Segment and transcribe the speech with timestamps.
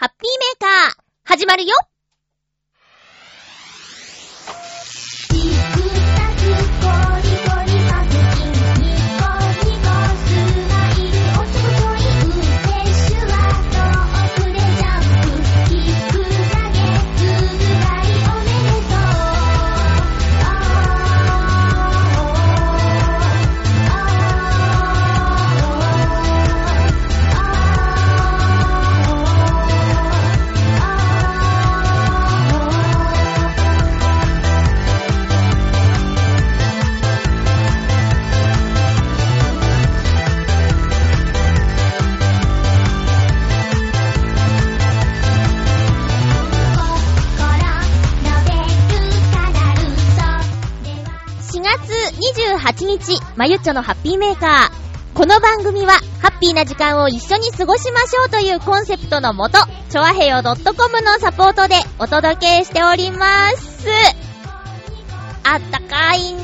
[0.00, 1.74] ハッピーメーカー、始まるよ
[52.60, 55.16] 28日、まゆっちょのハッピーメーカー。
[55.16, 60.54] この番組は、ハッピーな時間を一緒に過ごしましょうというコンセプトのもと、ちょわへよ .com
[61.02, 63.88] のサポートでお届けしております。
[65.42, 66.38] あったかいん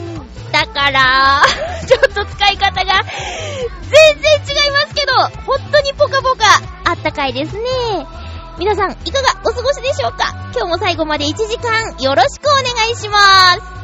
[0.53, 1.43] だから、
[1.87, 5.13] ちょっと使い方が全然違いますけど、
[5.47, 7.61] 本当にポカポカあったかいですね。
[8.59, 10.35] 皆さん、いかがお過ごしでしょうか？
[10.55, 13.19] 今日も最後まで1時間よろしくお願いしま
[13.53, 13.76] す。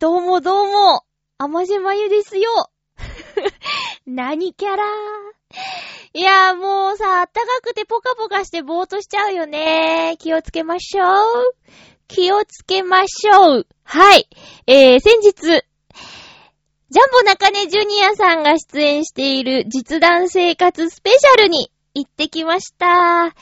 [0.00, 1.02] どうもどうも、
[1.38, 2.70] あませまゆですよ。
[4.06, 4.84] 何キャラ
[6.12, 10.14] いやもうさ、あったかくてポカポカしてぼーっとしちゃうよね。
[10.20, 11.54] 気をつけましょう。
[12.06, 13.66] 気をつけましょう。
[13.82, 14.28] はい。
[14.68, 15.62] えー、先日、ジャン
[17.10, 23.34] ボ中根ジュニアさんが出演している実弾生活スペシャルに行ってきました。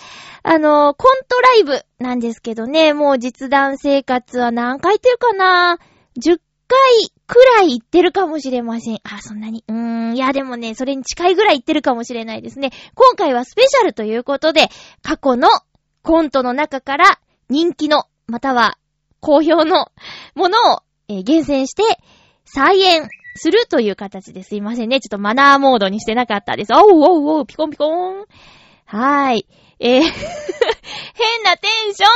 [0.42, 5.78] あの、コントライブなんですけどね、もう実弾生活は何回っていうかな
[6.18, 9.00] ?10 回くらい行ってるかもしれません。
[9.04, 9.64] あ、そんなに。
[9.68, 12.70] うーん、いやでもね、それに近いぐらい行ってるかもしれないですね。
[12.94, 14.68] 今回はスペシャルということで、
[15.02, 15.48] 過去の
[16.02, 18.78] コントの中から人気の、または
[19.20, 19.90] 好評の
[20.34, 21.82] ものを、えー厳選して
[22.44, 25.00] 再演するという形ですいませんね。
[25.00, 26.72] ちょっとマナーモードにしてなかったです。
[26.74, 28.24] おうおうおう、ピコンピコーン。
[28.86, 29.46] はーい。
[29.80, 30.02] えー
[31.16, 32.08] 変なテンション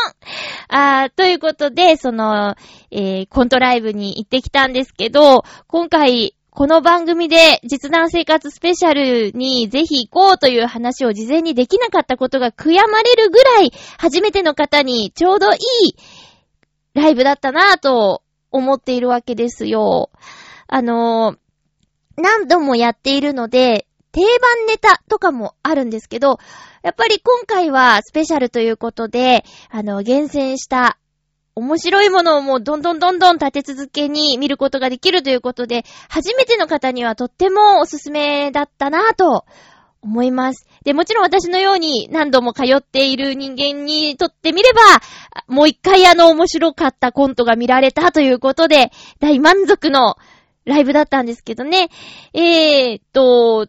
[0.68, 2.54] あー、ということで、その、
[2.90, 15.94] えー、コントライブに行ってきたんですけど、今回、この番組で実弾生活スペシャルにぜひ行こうという話を事前にできなかったことが悔やまれるぐらい、初めての方にちょうどいい
[16.94, 20.10] ライブだったなぁと思っているわけですよ。
[20.66, 21.38] あのー
[22.16, 26.38] 何度もやっているので、定番ネタとかもあるんですけど、
[26.82, 30.98] やっぱり今回はスペシャルということで、あの、厳選した
[31.54, 39.44] 面白いものをもうどんどんどんどん立て続けに見ることができるということで、初めての方にはとってもおすすめだったなぁと
[40.00, 40.66] 思います。
[40.84, 44.80] で、もちろん私のように何度も通っている人間にとってみれば、
[45.48, 50.16] もう一回あの面白かったコントが見られたということで、大満足の
[50.64, 51.90] ライブだったんですけどね。
[52.32, 53.66] えーっと、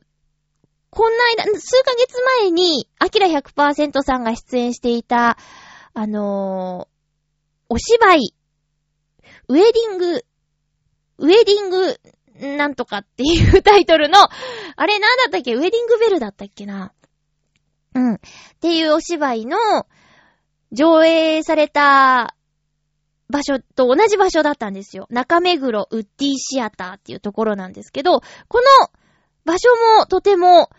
[0.91, 5.37] こんな間、数ヶ月前に、アキラ100%さんが出演していた、
[5.93, 6.91] あのー
[7.73, 8.35] お芝居、
[9.47, 10.25] ウェディング、
[11.19, 11.97] ウェディング、
[12.57, 15.53] なんとかっていうタイトルの、あれなんだったっけ？
[15.53, 16.91] ウェディングベルだったっけな？
[17.95, 18.15] うん。
[18.15, 18.19] っ
[18.59, 19.57] ていうお芝居の、
[20.73, 22.35] 上映された
[23.29, 25.07] 場所と同じ場所だったんですよ。
[25.09, 28.89] 中目黒ウッディシアターっていうところなんですけど、この
[29.45, 30.69] 場所もとても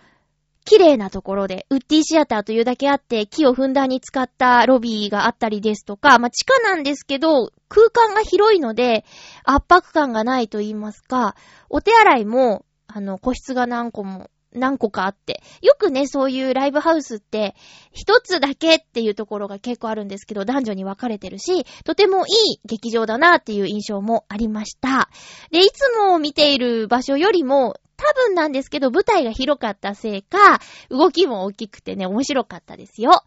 [0.65, 9.05] 綺麗なところで、ウッディシアターというだけあって、木をふんだんに使ったロビーがあったりですとか、まあ、地下なんですけど、空間が広いので、
[9.45, 11.35] 圧迫感がないと言いますか、
[11.69, 17.55] お手洗いも、あの、個室が何個も、何個かあって、よくね、そういうライブハウスって、
[17.91, 25.09] 一つだけっていうところが結構あるんですけど、男女に分かれてるし、とてもいい劇場だなっていう印象もありました。
[25.51, 30.61] で、いつも見ている場所よりも、多分なんですけど、舞台が広かったせいか、
[30.91, 33.23] 動きも大きくてね、面白かったですよ。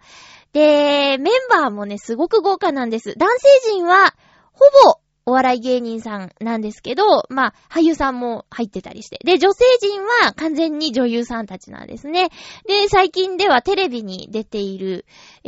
[0.51, 3.13] で、メンバーもね、すごく豪華なんです。
[3.17, 4.13] 男性陣は、
[4.51, 9.17] ほぼ、お笑い芸人さんなんですけど、まあ、俳優さんも入ってたりして。
[9.23, 12.29] で、女性陣は完全に女優さんたちなんですね。
[12.67, 15.05] で、最近ではテレビに出ている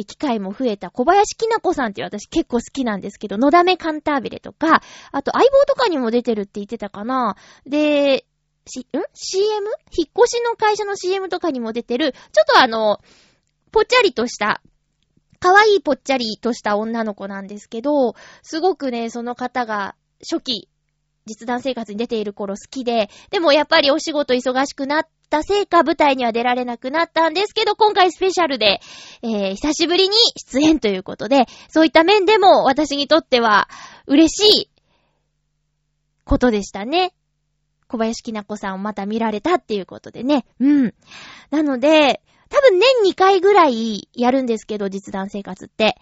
[0.08, 4.82] 機会も増えた小林きなこさんっていう私結構好きなんですけど、のだめカンターベレとか、
[5.12, 7.36] あと相棒とかにも出てるって言ってたかな。
[7.68, 8.26] で、
[8.68, 8.84] し、ん
[9.14, 9.68] ?CM?
[9.92, 13.00] 引っ越しの会社の CM とかにも出てる、ちょっとあの、
[13.72, 14.62] ぽっちゃりとした、
[15.40, 20.70] かわいいぽっちゃりとした女の子なんですけど、すごくね、その方が初期、
[21.26, 28.80] 実弾生活に出ている頃好きで、でもやっぱりお仕事忙しくなったせいか舞台には出られなくなったんですけど、今回スペシャルで、
[29.22, 30.16] えー、久しぶりに
[30.52, 33.70] 出演ということで、そういった面でも私にとっては
[34.08, 34.72] 嬉しい
[36.24, 37.14] ことでしたね。
[37.88, 40.46] 小林きなこさんをまた見られたっていうことでね。
[40.60, 40.94] うん。
[41.52, 45.98] なので、多分年2回ぐらいやるんですけど、実弾生活って。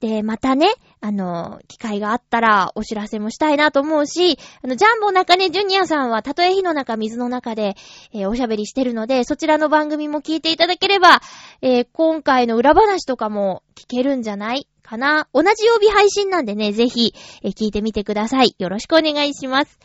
[0.00, 0.68] で、またね、
[1.00, 7.74] あの、機会があったらお知らせもしたいなと思うし、あの、ジャンボ中根ジュニアさんは、たとえ火の中、水の中で、
[8.12, 11.20] えー、おしゃべりしてるので、そちらの番組も聞いていただければ、
[11.62, 15.28] えー、今回の裏話とかも聞けるんじゃないかな。
[15.34, 18.54] 同じ曜日配信なんでね、ぜひ、えー、聞いてみてください。
[18.58, 19.78] よろしくお願いします。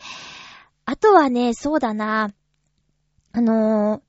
[0.86, 2.32] あとはね、そうだな。
[3.32, 4.00] あのー、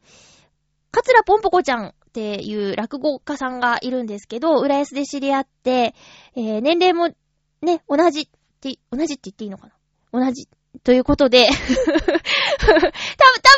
[0.92, 5.96] かつらぽんぽこちゃんっていう落語家さんがいるんですけど、浦安で知り合って、
[6.36, 7.14] えー、年齢も
[7.62, 8.28] ね、同じっ
[8.62, 9.68] て、同じって言っていいのか
[10.12, 10.26] な？
[10.26, 10.48] 同じ。
[10.84, 11.48] ということで
[12.60, 12.92] 多分、多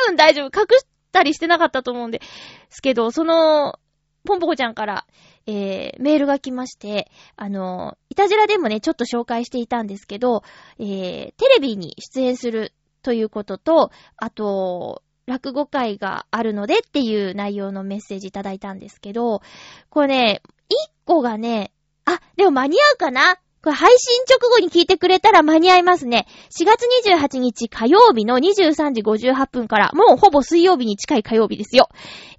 [0.08, 0.60] 分大丈夫。
[0.60, 2.22] 隠したりしてなかったと思うんで
[2.70, 3.80] すけど、その、
[4.26, 5.06] ぽんぽこちゃんから、
[5.46, 10.44] えー、メールが来まして、あの、いたじらでもね、ちょっと紹介していたんですけど、
[10.80, 12.74] えー、テレビに出演する
[13.04, 19.42] ということと、あと、落語会があるのでっていう内容のメッセージいただいたんですけど、
[19.90, 21.72] これね、一個がね、
[22.06, 23.36] あ、でも間に合うかな？
[23.62, 26.28] これ配信直後に聞いてくれたら間に合いますね。
[26.52, 31.90] 4月28日火曜日の23時58分から、もうほぼ水曜日に近い火曜日ですよ。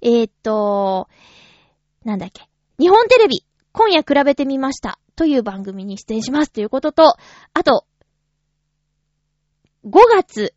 [0.01, 1.07] えー、っと、
[2.03, 2.49] なんだっけ？
[2.79, 4.97] 日本テレビ、今夜比べてみました。
[5.15, 7.17] という番組に出演しますということと、
[7.53, 7.85] あと、
[9.85, 10.53] 5月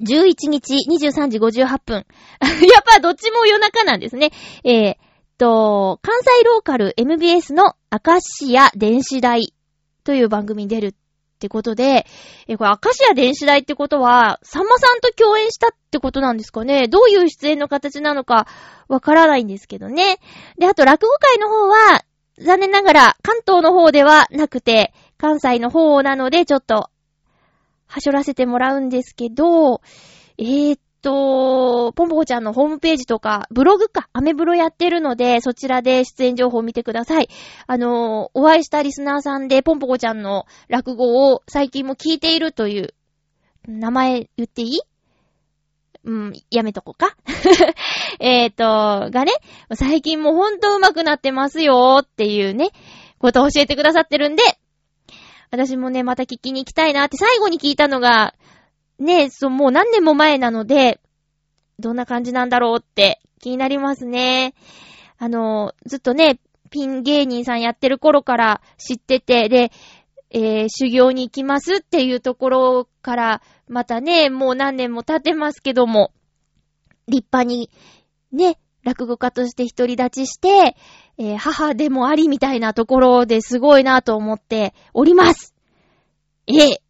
[0.00, 1.94] 11日23時58分。
[2.42, 4.32] やっぱどっちも夜中なんですね。
[4.64, 4.96] えー、
[5.38, 9.54] と、関西ローカル MBS のアカシア電子台
[10.02, 10.94] という番組に出るっ
[11.38, 12.06] てことで、
[12.48, 18.46] えー、これアカシア電子台ってことは、さんまさんと共演したってことなんですかねどういう出演の形なのか
[18.88, 20.18] わからないんですけどね。
[20.58, 22.04] で、あと落語会の方は、
[22.38, 26.90] 残念ながら関東の方ではなくて、関西の方なのでちょっと
[27.94, 29.80] はしょらせてもらうんですけど、
[30.36, 37.28] えー、っと、ポンポコちゃんのホームページとか、ブログか、アメブロやってるので、そちらで出演情報を見てください。
[37.68, 42.94] あの、お会いしたリスナーさんで、ポンポコちゃんの落語を最近も聞いているという、
[43.68, 44.80] 名前言っていい？
[46.02, 47.16] うん、やめとこうか。
[48.18, 49.30] えっと、がね、
[49.72, 52.70] 最近もほんと上手くなってますよっていうね、
[53.20, 54.42] ことを教えてくださってるんで、
[55.54, 58.34] 私もね、また聞きに行きたいなって最後に聞いたのが、
[58.98, 61.00] ね、そう、もう何年も前なので、
[61.78, 64.54] どんな感じなんだろうって気になりますね。
[65.16, 69.70] あの、ずっとね、ピン芸人さんやってる頃から知ってて、で、
[70.30, 76.10] えー、修行に行きますっていうところから、またね、もう何年も経ってますけども、
[77.06, 77.70] 立派に、
[78.32, 80.76] ね、落語家として独り立ちして、
[81.18, 85.54] えー、母でもありみたいなところですごいなと思っております。
[86.46, 86.80] ええ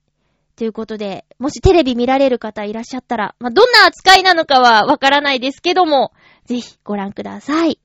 [0.56, 6.12] ということで、もしテレビ見られる方いらっしゃったら、まあ、どんな扱いなのかはわからないですけども、
[6.44, 7.80] ぜひご覧ください。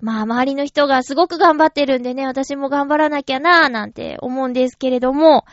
[0.00, 5.44] まあ、周りの人がすごく頑張ってるんでね、私も頑張らなきゃなぁなんて思うんですけれども、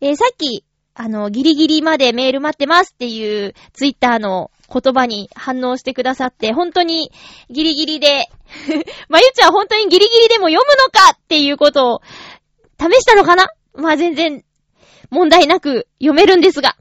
[0.00, 0.64] えー、さっき、
[1.02, 7.10] あの、ギリギリまでメール待ってますっていうツイッターの言葉に反応してくださって、本当に
[7.48, 8.28] ギリギリで
[9.08, 12.02] まゆちゃん本当にギリギリでも読むのかっていうことを
[12.78, 13.48] 試したのかな？
[13.72, 14.44] まあ全然
[15.08, 16.76] 問題なく読めるんですが。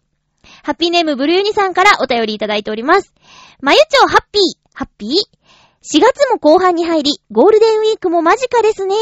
[0.63, 3.13] ハッピーネームブルーニさんからお便りいただいております。
[3.61, 4.43] まゆちょハッピー。
[4.73, 5.38] ハッピー？
[5.81, 8.95] ?4 月も後半に入り、ゴールデンウィークも間近ですね。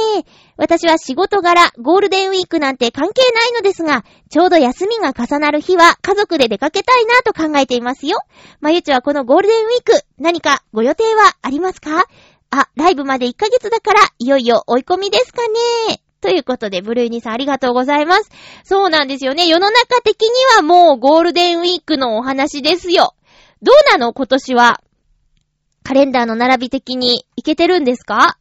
[0.57, 8.19] 私は仕事柄、ゴールデンウィークなんて関係ないのですが、ちょうど休みが重なる日は家族で出かけたいなと考えていますよ。
[8.61, 12.05] まゆちはこのゴールデンウィーク、何かご予定はありますか？
[12.49, 15.41] あ、ライブまで1ヶ月だから、いよいよ追い込みですか
[15.89, 16.01] ね。
[16.21, 18.29] ということで、ブルーニーさんありがとうございます。
[18.63, 19.47] そうなんですよね。
[19.47, 23.15] 世の中的にはもうゴールデンウィークのお話ですよ。
[23.61, 24.13] どうなの？
[24.13, 24.81] 今年は。
[25.87, 28.37] カレンダーの並び的にいけてるんですか？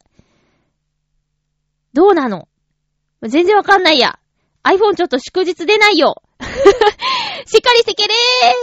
[1.93, 2.49] どうなの？
[3.23, 4.19] 全然わかんないや。
[4.65, 6.25] iPhone ちょっと祝日出ないよ。
[7.47, 8.15] しっかりしてけれ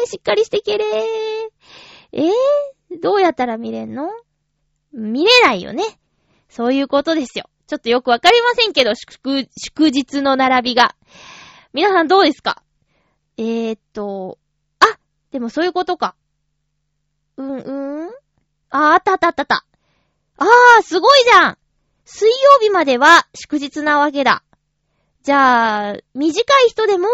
[0.04, 0.98] ーしっかりしてけれー
[2.12, 4.10] えー、どうやったら見れんの？
[4.92, 5.86] 見れないよね。
[6.50, 7.50] そういうことですよ。
[7.68, 10.94] ちょっとよくわかりませんけど、祝、祝日の並びが。
[11.72, 12.62] 皆さんどうですか？
[13.38, 14.40] えー、っと、
[14.80, 15.00] あ、
[15.32, 16.18] でもそういうことか。
[17.38, 18.23] うん、うん？
[18.74, 19.66] あ、あったあったあったあった。
[20.38, 21.58] あー、すごいじゃん
[22.06, 24.44] 水曜日までは祝日なわけだ。
[25.22, 27.08] じゃあ、短い人でも、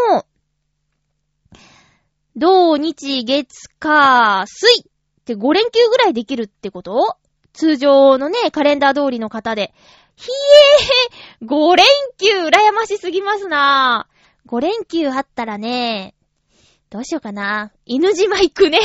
[2.38, 4.84] 土日月火水っ
[5.26, 7.18] て5連休ぐらいできるってこと？
[7.52, 9.74] 通常のね、カレンダー通りの方で。
[10.16, 10.30] ひ
[11.42, 11.86] えー !5 連
[12.18, 14.50] 休羨ましすぎますなぁ。
[14.50, 16.16] 5連休あったらね、
[16.90, 17.72] どうしようかな。
[17.86, 18.80] 犬島行くね。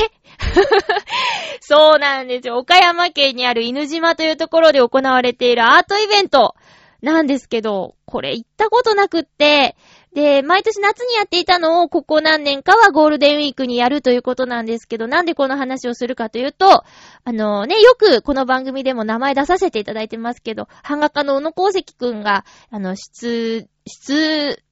[1.61, 2.59] そうなんですよ。
[2.59, 6.55] 岡山県にある犬島というところで行われているアートイベント
[7.01, 9.75] なんですけど、これ行ったことなくって、
[10.13, 16.85] で、毎年夏にやっていたのをここ何年かはゴールデンウィークにやるということなんですけど、なんでこの話をするかというと、
[17.25, 24.63] あのね、よくこの番組でも名前出させていただいてますけど、版画家の小野功石くんが、あの、出、出、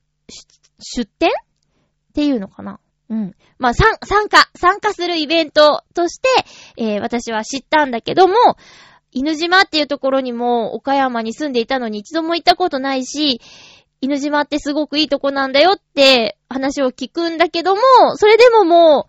[0.79, 2.79] 出展っていうのかな
[3.13, 3.35] うん。
[3.59, 3.99] まあ、参
[4.31, 6.29] 加、参加するイベントとして、
[6.79, 8.35] えー、私は知ったんだけども、
[9.11, 13.43] 犬島っていうところにも岡山に住んでいたのに一度も行ったことないし、
[14.01, 17.83] 犬島ってすごくいいとこなんだよって話を聞くんだけども、
[18.17, 19.07] それでもも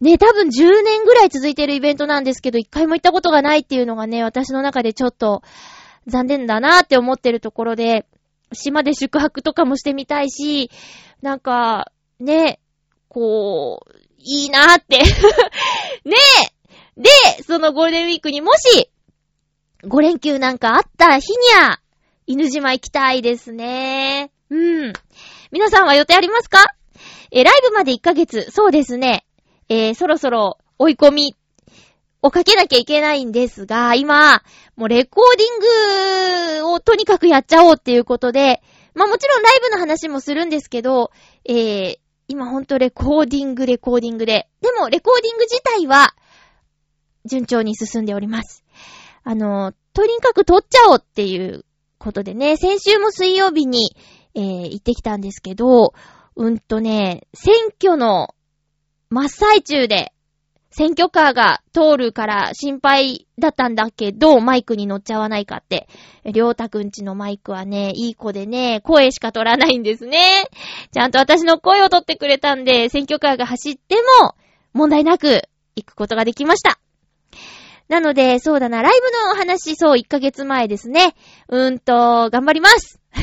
[0.00, 5.42] う、ね、多分10年ぐらい続いてるイベントなんですけど、一回も行ったことがないっていうのがね、私の中でちょっと
[6.06, 8.06] 残念だなって思ってるところで、
[8.52, 10.70] 島で宿泊とかもしてみたいし、
[11.20, 12.60] なんか、ね、
[13.08, 14.98] こう、いいなーって
[16.04, 17.10] ねえで、
[17.44, 18.90] そのゴールデンウィークにもし、
[19.84, 21.78] 5連休なんかあった日にゃ、
[22.26, 24.32] 犬島行きたいですね。
[24.50, 24.92] うん。
[25.52, 26.64] 皆さんは予定ありますか？
[27.30, 29.26] えライブまで1ヶ月、そうですね。
[29.68, 31.36] えー、そろそろ追い込み
[32.22, 34.42] をかけなきゃいけないんですが、今、
[34.76, 38.62] もうレコーディングをとにかくやっちゃおうっていうことで、
[38.94, 41.10] まあもちろんライブの話もするんですけど、
[41.44, 44.48] えー、今ほんとレコーディング、レコーディングで。
[44.60, 46.14] でも、レコーディング自体は、
[47.24, 48.64] 順調に進んでおります。
[49.22, 51.64] あの、とにかく撮っちゃおうっていう
[51.98, 53.96] ことでね、先週も水曜日に、
[54.34, 55.94] えー、行ってきたんですけど、
[56.36, 58.34] うんとね、選挙の
[59.08, 60.12] 真っ最中で、
[60.76, 65.88] 選挙カーが通るから心配だったんだけど、マイクに乗っちゃわないかって。
[66.26, 70.20] りょうたくんちのマイクはね、いい子でね、声しか取らないんですね。
[70.92, 74.34] ちゃんと私の声を取ってくれたんで、選挙カーが走っても、
[74.74, 76.78] 問題なく行くことができました。
[77.88, 81.14] なので、そうだな、ライブのお話、そう、1ヶ月前ですね。
[81.48, 83.00] うーんと、頑張ります。
[83.16, 83.22] ま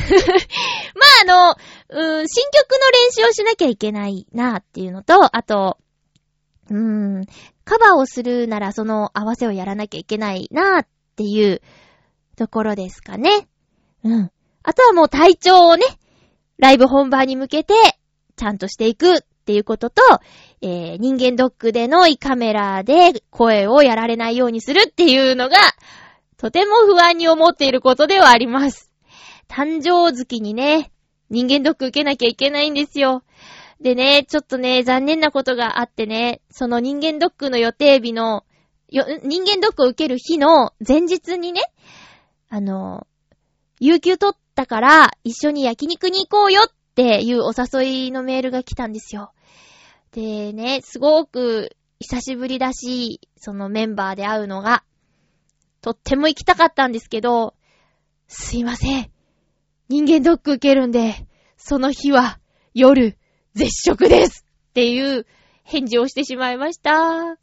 [1.22, 1.56] あの、
[1.88, 5.78] うん、新曲の練習をしなきゃいけないなっていうのと、あと、
[6.70, 7.26] うーん、
[7.64, 11.60] カバーをするならその合わせをやらなきゃいけないなーっていう
[12.36, 13.48] ところですかね。
[14.02, 14.30] うん。
[14.62, 15.84] あとはもう体調をね、
[16.58, 17.74] ライブ本番に向けて、
[18.36, 20.02] ちゃんとしていくっていうことと、
[20.62, 25.56] えー、人間ドックでの胃カメラで声をやられないようにするっていうのが、
[26.36, 28.90] とても不安に思っていることではあります。
[29.48, 30.90] 誕生月にね、
[31.30, 33.22] 人間ドック受けなきゃいけないんですよ。
[33.80, 38.44] でね、ちょっとね、残念なことがあってね、その人間ドックの予定日の、
[38.88, 41.62] よ、人間ドックを受ける日の前日にね、
[42.48, 43.06] あの、
[43.80, 49.32] 有給取ったから一緒に焼肉に行こうよっていうお誘いのメールが来たんですよ。
[50.12, 54.84] でね、すごく久しぶりだし、そのメンバーで会うのが、
[55.80, 57.54] とっても行きたかったんですけど、
[58.28, 59.10] すいません。
[59.88, 61.26] 人間ドック受けるんで、
[61.56, 62.38] その日は
[62.74, 63.18] 夜、
[63.54, 65.26] 絶食ですっていう
[65.62, 67.36] 返事をしてしまいました。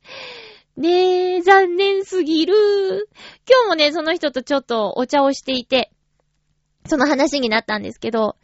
[0.77, 3.09] ねえ、残念すぎる。
[3.49, 5.91] 今日もね、その人とちょっとお茶をしていて、
[6.85, 8.35] その話になったんですけど、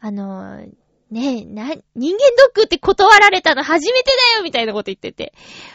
[0.00, 0.66] あの、
[1.10, 5.34] ねえ、な、人間ドックって断られたの初めてだよみたいなこと言ってて。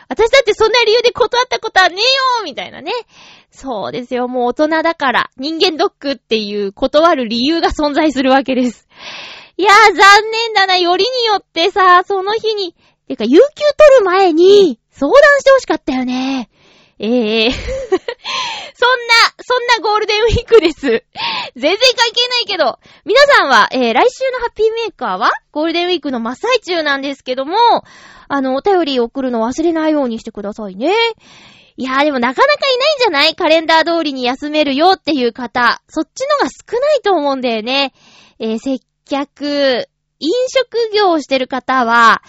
[0.10, 2.92] 私だってそんな理由で断ったことはねえよみたいなね。
[3.52, 8.88] そうですよ、もう大人だから、人間ドックっていう断る理由が存在するわけです。
[9.58, 12.76] いやー、残念だな、よりによってさ、その日に、
[13.08, 13.46] てか、有給取
[14.00, 16.50] る前に、相談してほしかったよね。
[17.00, 18.04] ええー、 そんな、
[19.42, 20.82] そんなゴールデンウィークです。
[20.82, 21.04] 全
[21.56, 27.58] 然関係ないけど、皆さんは、えー、来週のハッピーメーカーは、ゴールデンウィークの真っ最中なんですけども、
[28.28, 30.94] あの、お便り送るの忘れないようにしてくださいね。
[31.78, 33.36] いやーでもなかなかいないんじゃない？
[33.36, 35.82] カレンダー通りに休めるよっていう方。
[35.88, 37.94] そっちのが少ないと思うんだよね。
[38.40, 39.88] えー、接客、
[40.20, 42.22] 飲食業をしてる方は、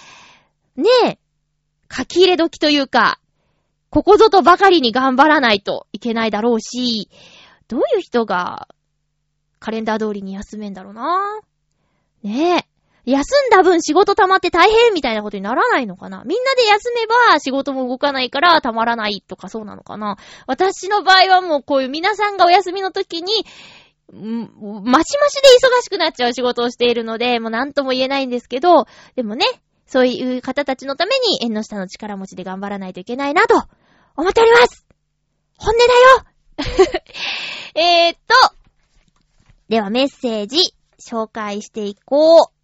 [0.76, 1.18] ねえ、
[1.90, 3.18] 書き入れ時というか、
[3.90, 7.11] ここぞとばかりに頑張らないといけないだろうし、
[7.68, 8.68] どういう人が
[9.58, 11.40] カレンダー通りに休めんだろうな？
[12.23, 12.64] ねえ。
[13.11, 16.25] 休んだ分仕事溜まって大変みたいなことにならないのかな？
[16.25, 20.18] みんなで休めば仕事も動かないから溜まらないとかそうなのかな？
[20.47, 23.32] 私の場合はもうこういう皆さんがお休みの時に、
[24.16, 24.50] ん
[24.84, 28.86] マシマシで忙しくなっちゃう仕事をしているので、もうなんとも言えないんですけど、
[29.16, 29.44] でもね、
[29.88, 33.54] そういう方たちのために縁の下の力持ちで頑張らないといけないなと
[34.16, 34.84] 思っております
[35.56, 37.02] 本音だよ
[37.74, 38.54] えーっと、
[39.68, 40.58] ではメッセージ
[40.98, 42.58] 紹介していこう。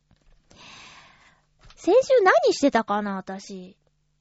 [1.77, 3.77] 先週何してたかな、私。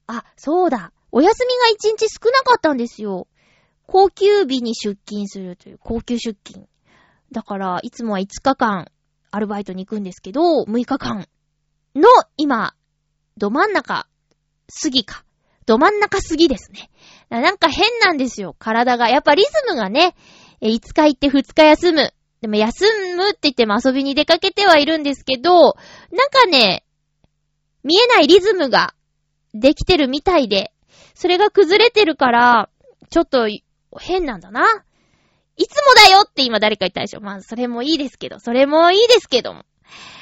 [0.07, 0.91] あ、そうだ。
[1.11, 3.27] お休みが一日少なかったんですよ。
[3.87, 6.67] 高級日に出勤するという、高級出勤。
[7.33, 8.87] だから、いつもは5日間、
[9.31, 11.27] アルバイトに行くんですけど、6日間
[11.95, 12.75] の、今、
[13.37, 14.07] ど真ん中、
[14.69, 15.25] すぎか。
[15.65, 16.89] ど真ん中すぎですね。
[17.29, 19.09] なんか変なんですよ、体が。
[19.09, 20.15] やっぱリズムがね、
[20.61, 22.13] 5日行って2日休む。
[22.41, 22.85] でも休
[23.15, 25.73] むって言っても遊びに出かけてはいるんですけど、なん
[26.29, 26.85] かね、
[27.83, 28.93] 見えないリズムが
[29.53, 30.71] できてるみたいで、
[31.15, 32.69] それが崩れてるから、
[33.09, 33.47] ちょっと
[33.99, 34.83] 変なんだな。
[35.55, 37.21] いつもだよって今誰か言ったでしょ。
[37.21, 39.65] まあ、それもいいですけど、それもいいですけども。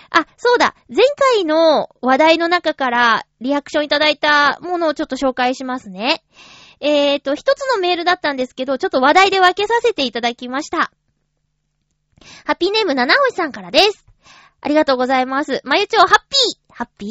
[0.09, 0.75] あ、そうだ。
[0.89, 6.21] 前回の話題の中からリアクションいただいたものをちょっと紹介しますね。
[6.81, 10.91] えーと、一つのメールだったんですけど、ちょっと話題で分けさせていただきました。
[12.45, 14.05] ハッピーネーム七星さんからです。
[14.59, 15.61] ありがとうございます。
[15.63, 17.09] まゆちょハッピーハッピー？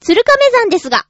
[0.00, 1.06] 鶴亀山ですが。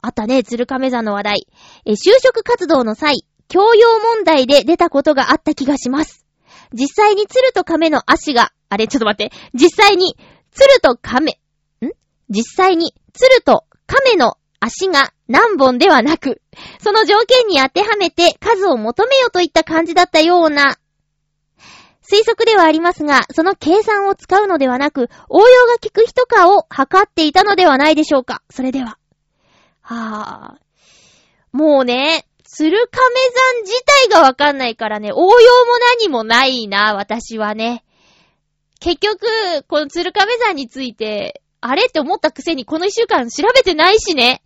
[0.00, 1.46] あったね、鶴亀山の話題。
[1.84, 6.26] え、就職活動の際、教養問題で出たことがあった気がします。
[6.72, 10.16] 実際に鶴と亀の足が、あれ、ちょっと待って、実際に
[10.50, 11.32] 鶴と亀、
[11.82, 11.90] ん？
[12.28, 16.42] 実際に、鶴と亀の足が何本ではなく、
[16.80, 20.76] その条件に当てはめて数を求めよといった感じだったような、
[22.08, 28.42] 推測ではありますが、その計算を使うのではなく、応用が効く人かを測っていたのではないでしょうか。
[28.48, 28.98] それでは。
[29.80, 31.56] はぁ。
[31.56, 32.26] もうね、
[32.58, 33.02] 鶴亀
[33.52, 37.84] 山自体がわかんないからね、応用も何もないな、私はね。
[38.80, 39.26] 結局、
[39.68, 44.42] この鶴亀山について、あれって思ったくせにこの一週間調べてないしね。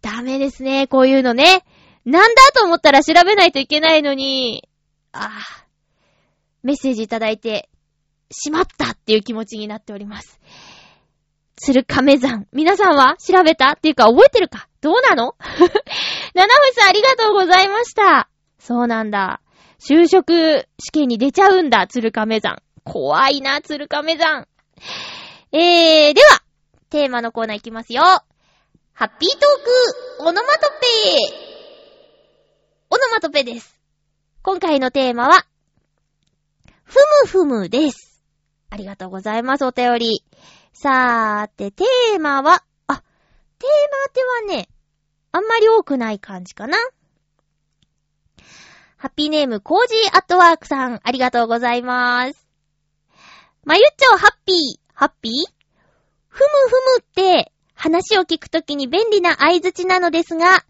[0.00, 1.62] ダメですね、こういうのね。
[2.06, 4.66] なんだと思ったら調べないといけないのに、
[5.12, 5.66] ああ、
[6.62, 7.68] メッセージいただいて、
[8.30, 10.40] しまったっていう気持ちになっております。
[11.56, 12.46] 鶴亀山。
[12.54, 14.69] 皆さんは調べたっていうか覚えてるか？
[14.80, 15.34] どうなの？
[16.34, 18.28] 七星さんありがとうございました。
[18.58, 19.40] そうなんだ。
[19.78, 22.62] 就職試験に出ちゃうんだ、鶴亀山。
[22.84, 24.46] 怖いな、鶴亀山。
[25.52, 26.42] えー、では、
[26.90, 28.02] テーマのコーナーいきますよ。
[28.02, 31.50] ハッピートーク、オノマトペ
[32.90, 33.80] オノマトペです。
[34.42, 35.46] 今回のテーマは、
[36.84, 38.22] ふむふむです。
[38.68, 40.24] ありがとうございます、お便り。
[40.72, 42.62] さーて、テーマは、
[43.60, 44.68] テーマってはね、
[45.32, 46.78] あんまり多くない感じかな。
[48.96, 52.48] ハッピーネーム、コージーアットワークさん、ありがとうございます。
[53.64, 55.32] まゆっちょ、ハッピー、ハッピー？
[56.28, 60.64] ふむふむって、話を聞くときに便利な合図値なのですが、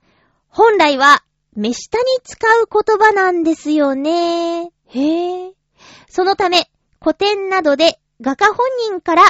[0.48, 1.22] 本来は、
[1.54, 4.72] 目下に使う言葉なんですよね。
[4.86, 5.52] へえ。
[6.08, 6.68] そのため、
[7.00, 8.56] 古典などで画家本
[8.88, 9.22] 人から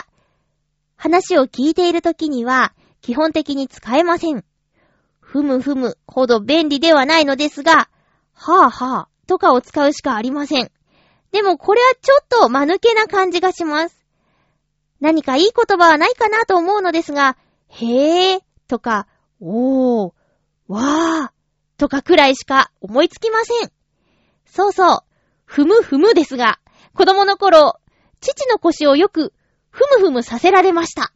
[0.96, 4.44] 話を聞いているときには、基本的に使えません。
[5.20, 7.88] ふむふむほど便利ではないのですが、
[8.32, 10.70] はぁはぁとかを使うしかありません。
[11.32, 14.04] でもこれはちょっと間抜けな感じがします。
[15.00, 17.36] 何かいい言葉はないかなと思うのですが、
[17.68, 19.06] へぇーとか、
[19.40, 20.12] おー、
[20.68, 23.70] わーとかくらいしか思いつきません。
[24.44, 24.98] そうそう、
[25.44, 26.58] ふむふむですが、
[26.92, 27.78] 子供の頃、
[28.20, 29.32] 父の腰をよく
[29.70, 31.12] ふむふむさせられました。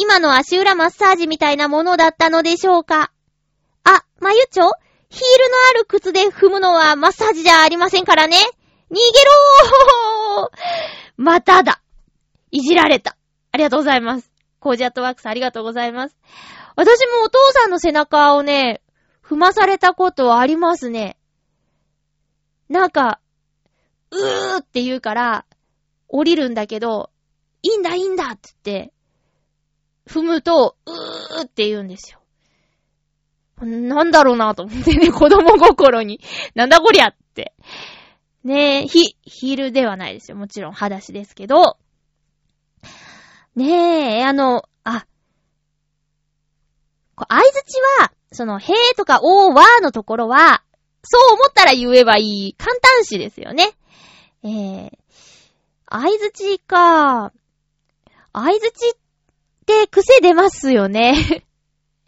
[0.00, 3.10] 今の足裏マッサージみたいなものだったのでしょうか？
[3.82, 4.70] あ、まゆちょ？
[5.10, 8.36] ヒールのある靴で踏むのはマッサージじゃありませんからね。
[8.90, 9.00] 逃げ
[10.36, 10.50] ろー
[11.18, 11.82] まただ。
[12.52, 13.16] いじられた。
[13.50, 14.30] ありがとうございます。
[14.60, 16.16] コージアットワークスありがとうございます。
[16.76, 18.82] 私もお父さんの背中をね、
[19.24, 21.18] 踏まされたことはありますね。
[22.68, 23.18] なんか、
[24.10, 25.44] うーって言うから、
[26.06, 27.10] 降りるんだけど、
[27.62, 28.92] いいんだいいんだって言って、
[30.08, 32.18] 踏むと、うーって言うんですよ。
[33.60, 36.20] なんだろうなと思ってね、 子供心に。
[36.54, 37.54] なんだこりゃって。
[38.44, 40.36] ねえ、ヒ、ヒールではないですよ。
[40.36, 41.76] もちろん、裸足ですけど。
[43.56, 45.06] ねえ、あの、あ、
[47.16, 50.62] こう合図値は、その、へーとかおーわーのところは、
[51.02, 53.72] そう思ったら言えばいい簡単詞ですよね。
[54.44, 54.90] えー、
[55.86, 57.32] 合図値か。
[58.32, 58.92] 合図値っ
[59.68, 61.44] って癖出ますよね。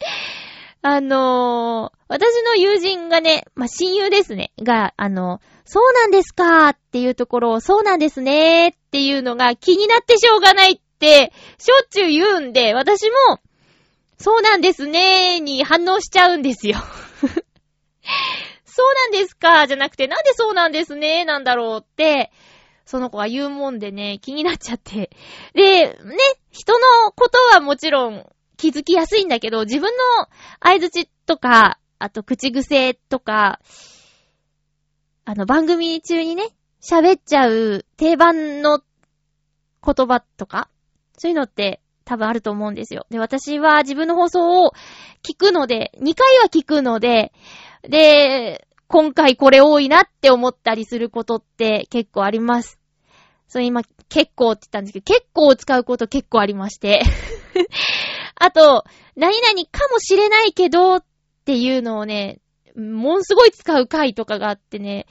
[0.81, 8.69] あのー、私の友人がね、まあ、親友ですね、が、あの、そうなんですかっていうところを、そうなんですね。
[8.69, 13.39] っていうのが気になってしょうがないって、しょっちゅう言うんで、私も、
[14.17, 15.39] そうなんですね。
[15.39, 16.77] に反応しちゃうんですよ。
[18.65, 19.67] そうなんですか？
[19.67, 21.25] じゃなくて、なんでそうなんですね？
[21.25, 22.31] なんだろうって、
[22.85, 25.11] その子が言うもんでね、気になっちゃって。
[25.53, 25.95] で、ね、
[26.51, 28.25] 人のことはもちろん
[28.57, 30.27] 気づきやすいんだけど、自分の
[30.59, 33.59] 合図値とか、あと口癖とか、
[35.25, 36.49] あの番組中にね、
[36.81, 38.81] 喋っちゃう定番の
[39.85, 40.69] 言葉とか、
[41.17, 43.05] そういうのって多分あると思うんですよ。
[43.09, 44.73] で、私は自分の放送を
[45.23, 47.31] 聞くので、2回は聞くので、
[47.83, 52.77] で、今回これ多いなって思ったりすることって結構あります。
[53.47, 57.01] そう、今、結構って言ったんですけど、結構使うこと結構ありまして。
[58.35, 58.83] あと、
[59.15, 61.05] 何々かもしれないけどっ
[61.45, 62.39] ていうのをね、
[62.75, 65.05] もんすごい使う回とかがあってね、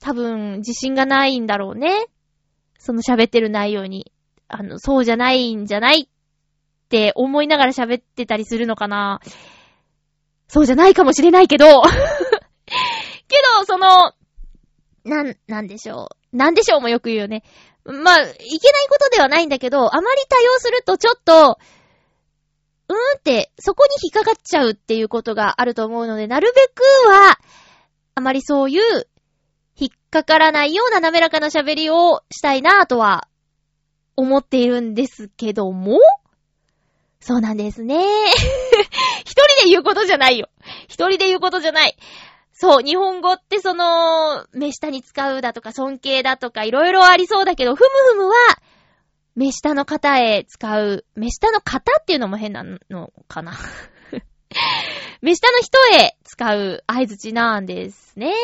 [0.00, 2.06] 多分自信がないんだろうね。
[2.78, 4.12] その喋ってる内容に。
[4.48, 9.20] あの、そうじゃないんじゃないって思いながら喋ってたりするのかな。
[10.48, 11.66] そうじゃないかもしれないけど
[13.28, 14.12] けど、その、
[15.04, 16.36] なん、なんでしょう。
[16.36, 17.42] なんでしょうもよく言うよね。
[17.84, 18.38] まあ、いけない
[18.88, 21.58] ことではないんだけど、あまり多用するとちょっと、
[22.88, 27.38] うーんって、そこに引っかかっちゃうっていうことがあると思うので、なるべくは、
[28.14, 29.08] あまりそういう、
[29.76, 33.28] 引っかからないような滑らかな喋りをしたいなぁとは、
[34.16, 36.00] 思っているんですけども、
[37.20, 38.04] そうなんですね。
[39.24, 40.48] 一人で言うことじゃないよ。
[40.88, 41.96] 一人で言うことじゃない。
[42.60, 48.34] そう、日本語ってその、目下に使うだとか尊敬だとかいろいろありそうだけど、ふむふむは、
[49.36, 53.52] 目下の方へ使う、目下の方っていうのも変なのかな。
[55.22, 58.34] 目下の人へ使う合図値なんですね。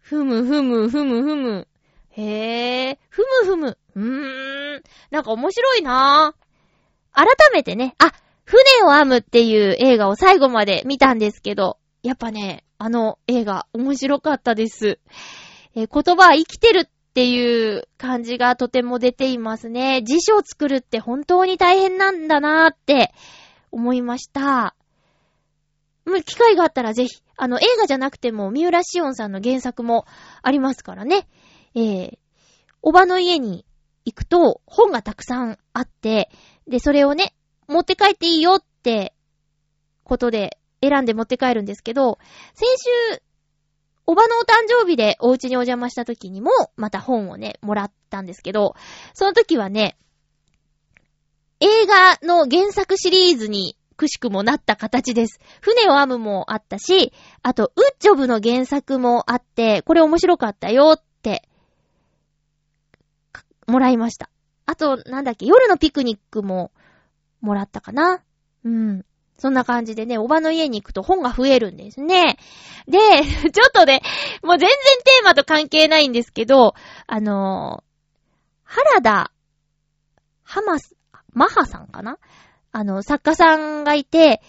[0.00, 1.68] ふむふむふむふむ。
[2.10, 3.78] へえ、ふむふむ。
[3.94, 4.82] うーん。
[5.10, 8.12] なんか面白いなぁ改めてね、あ、
[8.44, 14.98] 船を編むっていう映画を最後まで見たんですけど、やっぱね、あの映画面白かったです。
[15.76, 20.02] えー、言葉は生きてるっていう感じがとても出ていますね。
[20.02, 23.14] 辞書を作るって本当に大変なんだなーって
[23.70, 24.74] 思いました。
[26.06, 30.04] もう機会があったらぜひ、あの映画じゃなくても三浦しおんさんの原作も
[30.42, 31.28] ありますからね。
[31.76, 32.18] えー、
[32.82, 33.64] おばの家に
[34.04, 36.30] 行くと本がたくさんあって、
[36.66, 37.32] で、それをね、
[37.68, 39.14] 持って帰っていいよって
[40.02, 42.18] ことで選んで持って帰るんですけど、
[42.54, 42.66] 先
[43.12, 43.22] 週
[44.06, 48.74] おばのお誕生日でお家にお邪魔した時にも、また本をね、もらったんですけど、
[49.14, 49.96] その時はね、
[51.60, 55.38] 映画の原作シリーズにくしくもなった形です。
[55.60, 61.48] 船を編むもあったし、あと、ウッジョブの原作もあって、これ面白かったよって、
[63.68, 64.28] もらいました。
[64.66, 66.72] あと、なんだっけ、夜のピクニックも
[67.40, 68.24] もらったかな。
[68.64, 69.04] うん。
[69.38, 72.38] そんな感じでね、おばの家に行くと本が増えるんですね。
[72.86, 72.98] で、
[73.50, 74.02] ちょっとね、
[74.42, 76.74] もう全然テーマと関係ないんですけど、
[77.06, 77.92] あのー、
[78.64, 79.32] 原田、
[80.42, 80.96] ハマス、
[81.32, 82.18] マハさんかな？
[82.72, 84.42] あの、作家さんがいて、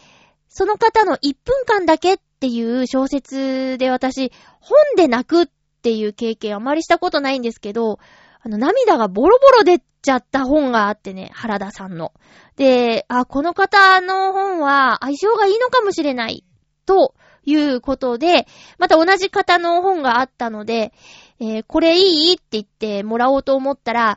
[0.48, 5.48] その方の1分間だけっていう小説で私、本で泣くっ
[5.82, 8.00] ていう経験あまりしたことないんですけど、
[8.42, 12.14] あの、涙がボロボロ出ちゃった本があってね、原田さんの。
[12.58, 16.44] で、あ、この方の本は相性がいいのかもしれない、
[16.86, 18.46] ということで、
[18.78, 20.94] また同じ方の本があったので、
[21.40, 24.16] えー、これいいって言ってもらおうと思ったら、ん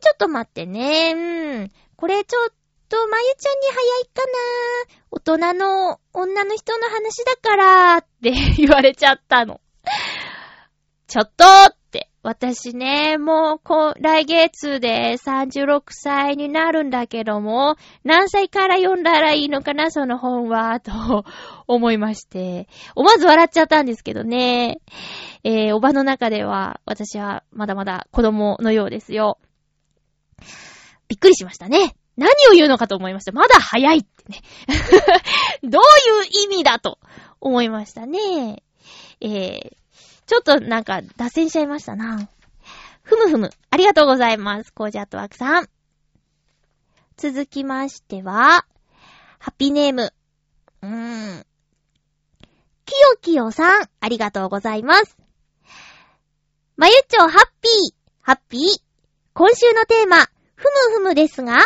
[0.00, 2.48] ちょっと待ってね、うん、これちょっ
[2.88, 4.32] と、まゆちゃんに早いかな
[5.10, 9.60] 大人の女の人の話だからって言われちゃったの。
[11.06, 11.74] ちょっとっ、
[12.22, 21.24] 私ね、もう、こ、来月で36歳になるんだけども、何歳から読んだらいいのかな、その本は、と
[21.68, 22.68] 思いまして。
[22.96, 24.80] 思わず笑っちゃったんですけどね。
[25.44, 29.38] えー、おばの中では、私はまだまだ子供のようですよ。
[31.06, 31.94] びっくりしましたね。
[32.16, 33.32] 何を言うのかと思いました。
[33.32, 34.42] まだ早いってね。
[35.62, 36.98] どういう意味だと
[37.40, 38.64] 思いましたね。
[39.20, 39.72] えー、
[40.28, 42.28] ちょっとなんか脱線しちゃいましたな。
[43.02, 43.50] ふむふむ。
[43.70, 44.74] ありがとうございます。
[44.74, 45.68] コージャットワークさん。
[47.16, 48.66] 続きましては、
[49.38, 50.12] ハッピーネーム。
[50.82, 51.46] うーん。
[52.84, 55.16] きよきよさん、ありがとうございます。
[56.76, 57.30] まゆっちょハッ
[57.62, 58.60] ピー、ハッピー。
[59.32, 61.64] 今週のテーマ、ふむふむですが、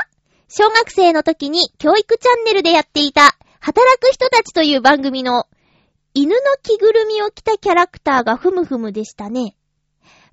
[0.48, 5.48] 小学生の時に教育チャンネルでやっていた、働く人たちという番組の
[6.14, 9.56] 犬の着ぐるみを着たキャラクターがふむふむでしたね。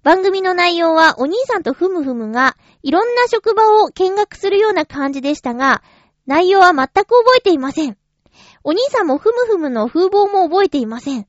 [0.03, 5.81] 番組の内容はお兄さんとふむふむがいろんな職場を見学するような感じでしたが、
[6.25, 7.97] 内容は全く覚えていません。
[8.63, 11.27] お兄さんもふむふむの風貌も覚えていません。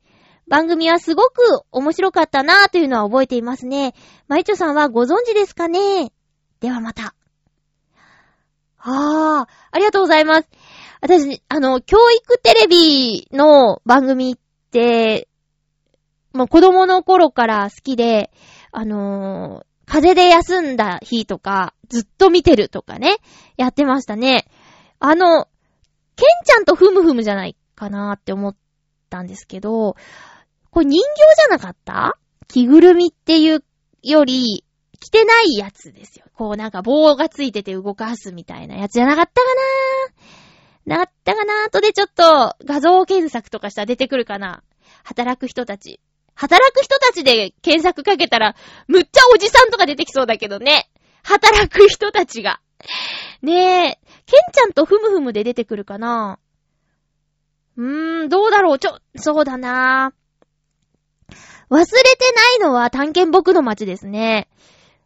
[0.49, 3.95] 番組はすごく面白かったなぁというのは覚えていますね。
[4.27, 6.13] まいちょさんはご存知ですかね？
[6.61, 7.15] ではまた。
[8.79, 10.49] ああ、ありがとうございます。
[11.01, 14.37] 私、あの、教育テレビの番組っ
[14.71, 15.29] て、
[16.33, 18.31] もう子供の頃から好きで、
[18.71, 23.17] あのー、風邪で休んだ日とか、ずっと見てるとかね、
[23.57, 24.47] やってましたね。
[25.01, 25.47] あの、
[26.17, 28.57] ケンちゃんとふむふむじゃないかなって思っ
[29.09, 29.97] たんですけど、
[30.71, 32.17] これ人形じゃなかった？
[32.47, 33.65] 着ぐるみっていう
[34.03, 34.65] より、
[35.01, 36.27] 着てないやつですよ。
[36.35, 39.61] こうなんか棒がついてて動かすみたいなやつじゃなかったかな
[40.87, 44.63] なったかな後でちょっと画像検索とかしたら出てくるかな
[45.05, 46.01] 働く人たち。
[46.35, 48.57] 働く人たちで検索かけたら、
[48.89, 50.91] むっちゃおじさんとか出てきそうだけどね。
[51.23, 52.61] 働く人たちが。
[53.43, 56.39] ねえ、ケンちゃんとふむふむで出てくるかな
[57.77, 60.15] うーん、どうだろうちょ、そうだな
[61.71, 64.49] 忘れてないのは探検僕の街ですね。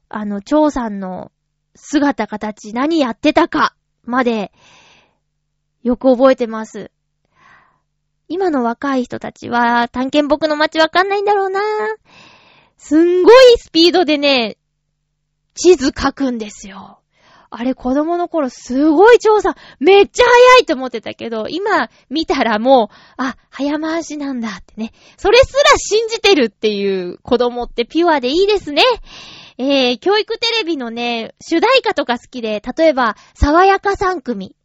[0.09, 1.33] あの、蝶さんの
[1.75, 4.53] 姿形何やってたかまで
[5.85, 6.91] よく覚えてます。
[8.27, 11.61] 今の若い人たちは、探検僕の街わかんないんだろうな
[12.79, 14.57] すんごいスピードでね、
[15.55, 17.01] 地図書くんですよ。
[17.51, 24.93] あれ子供の頃すごい調査、めっちゃ早いと思ってたけど、今見たらもう、あ、早回しなんだってね。
[25.19, 28.83] それすら信じてるっていう子供ってピュアでいいですね。
[29.59, 34.57] えー、教育テレビのね、主題歌とか好きで、例えば、爽やか3組。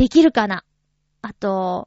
[0.00, 0.64] できるかな？
[1.20, 1.86] あと、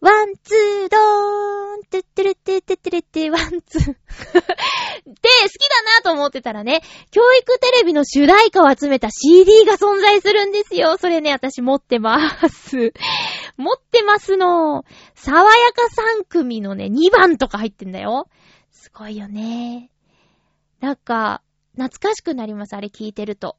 [0.00, 3.82] ワン、ツー、ドーン、てってれってってってれって、ワン、ツー。
[3.82, 10.96] で、好きだなと思ってたらね、教育テレビの主題歌を集めた CD が存在するんですよ。
[10.98, 12.92] それね、私持ってます。
[13.58, 14.84] 持ってますの。
[15.16, 15.82] 爽やか
[16.20, 18.28] 3組のね、2番とか入ってんだよ。
[18.70, 19.90] すごいよね。
[20.78, 23.56] なんか、懐かしくなります、あれ聞いてると。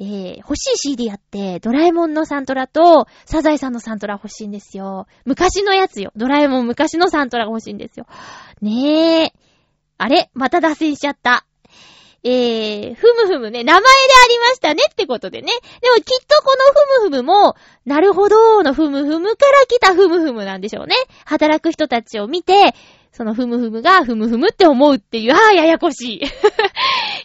[0.00, 5.06] えー、欲しい CD あって、ドラえもんのサントラと、サザエさんのサントラ欲しいんですよ。
[5.24, 6.12] 昔のやつよ。
[6.14, 8.06] ドラえもん昔のサントラが欲しいんですよ。
[8.62, 9.32] ねえ。
[9.98, 10.30] あれ？
[10.34, 11.44] また脱線しちゃった。
[12.24, 15.52] えー、ふむふむね、名前でありましたねってことでね。
[15.80, 16.56] でもきっとこ
[17.00, 20.94] のふむふむも、なるほどのふむふむから来たふむふむなんでしょうね。
[21.24, 22.74] 働く人たちを見て、
[23.12, 26.22] そのふむふむがふむふむって思うっていう、ああ、ややこしい。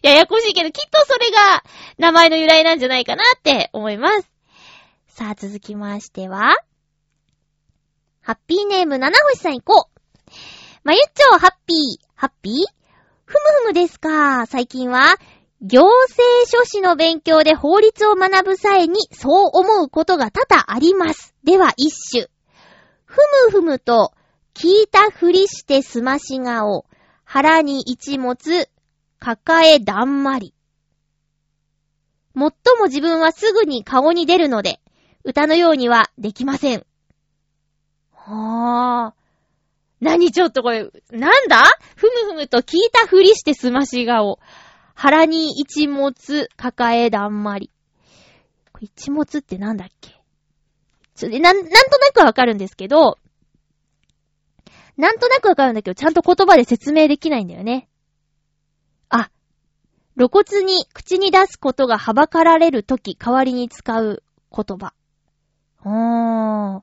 [0.03, 1.63] ややこしいけど、きっとそれが
[1.97, 4.29] 名前の由来なんじゃないかなって思います。
[5.07, 6.57] さあ、続きましては、
[8.21, 10.31] ハッピーネーム七星さん行こう。
[10.83, 12.53] まゆっちょ、ハッピー、ハッピー？
[13.23, 14.45] ふむふむですか。
[14.45, 15.15] 最近は、
[15.61, 21.33] 行政書士の勉強で法律を学ぶ際にそう思うことが多々あります。
[21.45, 22.27] では一種。
[23.05, 24.11] ふむふむと
[24.53, 26.85] 聞いたふりしてすまし顔、
[27.23, 28.67] 腹に一物、
[29.23, 30.53] 抱えだんまり。
[32.33, 34.81] もっとも自分はすぐに顔に出るので、
[35.23, 36.85] 歌のようにはできません。
[38.11, 39.23] はぁ。
[40.01, 41.63] 何ちょっとこれ、なんだ？
[41.95, 44.39] ふむふむと聞いたふりしてすまし顔。
[44.93, 47.71] 腹に一物、抱えだんまり。
[48.81, 50.19] 一物ってなんだっけ？
[51.15, 53.19] それ、なん、なんとなくわかるんですけど、
[54.97, 57.87] なんとなくわかるんだけど、ちゃんと言葉で説明できないんだよね。
[60.17, 64.23] 露骨に口に出すことがはばかられるとき代わりに使う
[64.55, 64.93] 言葉。
[65.83, 66.81] おー。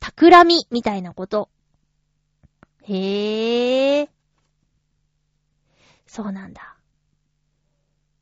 [0.00, 1.48] 企みみたいなこと。
[2.82, 4.08] へー。
[6.06, 6.76] そうなんだ。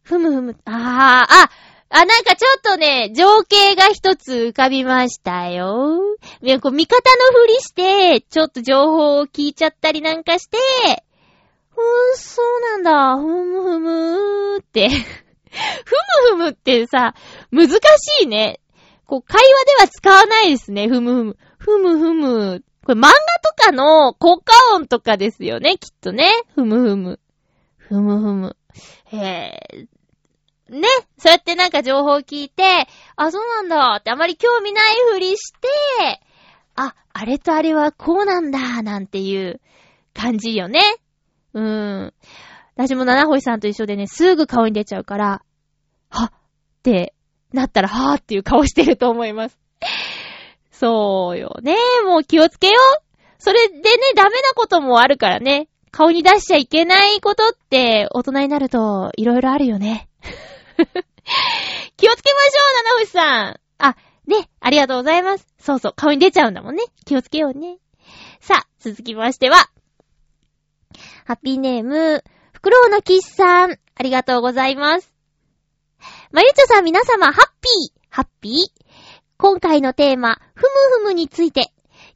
[0.03, 1.51] ふむふむ、あー、あ、
[1.89, 5.99] あ、なんかちょっとね、情景が一つ浮かびましたよ。
[6.41, 6.97] いや、こう、味方
[7.33, 10.59] のふりして、ちょっと情報を聞いちゃったりなんかして、
[11.75, 14.89] ふー、そうなんだ、ふむふむーって。
[14.91, 14.95] ふ
[16.31, 17.15] むふむってさ、
[17.51, 17.79] 難し
[18.23, 18.61] いね。
[19.07, 21.37] こう、会話では使わないですね、ふむふむ。
[21.59, 22.65] ふむふむ。
[22.85, 26.31] これ漫画とかの効果音とかですよね、きっとね。
[26.55, 27.21] ふむふむ。
[27.77, 28.57] ふむふむ。
[29.07, 29.87] へぇ
[30.73, 36.21] ね、そうやってなんか情報を聞いて、あ、そうなんだってあまり興味ないふりして、
[36.75, 39.61] あ、あれとあれはこうなんだなんていう
[40.15, 40.81] 感じよね。
[41.55, 42.15] うーん。
[42.75, 45.43] 私も七星さんと一緒でね、すぐ顔に出ちゃうから、
[46.09, 47.15] はっって
[47.53, 49.59] なったら、はーっていう顔してると思います。
[50.73, 51.77] そうよね。
[52.07, 53.03] もう気をつけよう。
[53.38, 53.83] それでね、
[54.17, 55.69] ダメなこともあるからね。
[55.93, 60.09] 顔に出しちゃいけないことって大人になると色々あるよね。
[61.97, 63.61] 気をつけましょう、七星さん。
[63.79, 65.47] あ、ね、ありがとうございます。
[65.59, 66.83] そうそう、顔に出ちゃうんだもんね。
[67.05, 67.79] 気をつけようね。
[68.41, 69.69] さあ、続きましては、
[71.25, 75.13] ハッピーネーム、フクロウのキッさん、ありがとうございます。
[76.31, 78.83] まゆちょさん皆様、ハッピー、ハッピー。
[79.37, 80.69] 今回のテーマ、ふむ
[81.01, 81.73] ふむについて、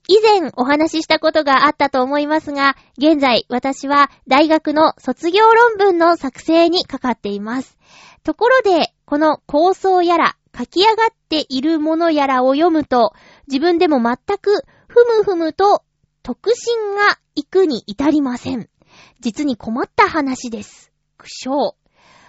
[0.08, 7.76] 以前お話ししたことがあったと思いますが、現在私は大学の卒業論文の作成にかかっています。
[8.22, 13.12] ところで、この構想やら、書き上がっているものやらを読むと、
[13.48, 15.82] 自分でも全く、ふむふむと、
[16.22, 18.68] 特進が行くに至りません。
[19.20, 20.90] 実に困った話です。
[21.18, 21.74] 苦笑。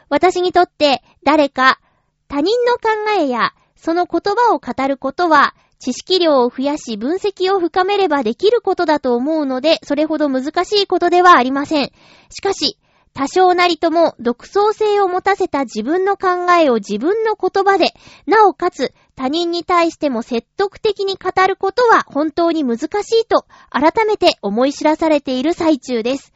[0.09, 1.79] 私にとって、誰か、
[2.27, 11.91] 他人の考えや、その言葉を語ることは、知識量を増やし分析を深めればできることだと思うので、それほど難しいことではありません。
[12.29, 12.77] しかし、
[13.13, 17.93] 多少なりとも独創性を持たせた自分の考えを自分の言葉で、
[18.25, 26.31] なおかつ他人に対しても説得的に語ることは本当に難しいと改めて思い知らされている最中です。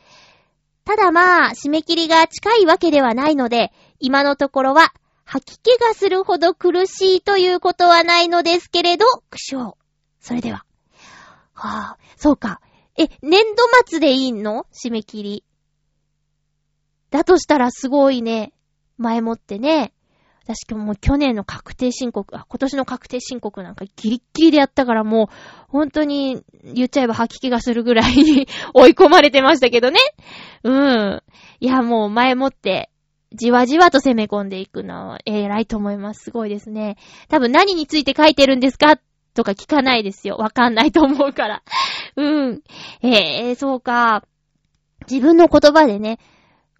[0.83, 4.93] ただまあ、締め切りが近いわけではないので、今のところは
[5.25, 9.73] 吐き気がするほど苦しいということはないのですけれど、苦笑。
[10.19, 10.65] それでは。
[11.53, 12.61] はぁ、あ、そうか。
[12.97, 14.65] え、年度末でいいの？
[14.73, 15.43] 締め切り。
[17.11, 18.53] だとしたらすごいね、
[18.97, 19.93] 前もってね、
[20.43, 25.27] 私もう去年の確定申告、あ、今年の確定申告なんかギリッギリでやったからもう、
[25.67, 29.99] 本当に言っちゃえば吐き気がするぐらい 追い込まれてましたけどね。
[30.63, 31.23] うん。
[31.59, 32.89] いや、もう前もって、
[33.33, 36.25] じわじわと攻め込んでいくのは偉いと思います。
[36.25, 36.97] すごいですね。
[37.29, 38.99] 多分何について書いてるんですか
[39.33, 40.35] とか聞かないですよ。
[40.35, 41.63] わかんないと思うから。
[42.17, 42.61] うん。
[43.01, 44.23] ええー、そうか。
[45.09, 46.19] 自分の言葉でね、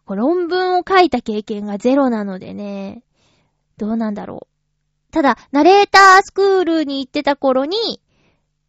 [0.08, 3.04] 論文を書いた経験がゼロなのでね、
[3.78, 5.12] どうなんだろう。
[5.12, 8.02] ただ、ナレータースクールに行ってた頃に、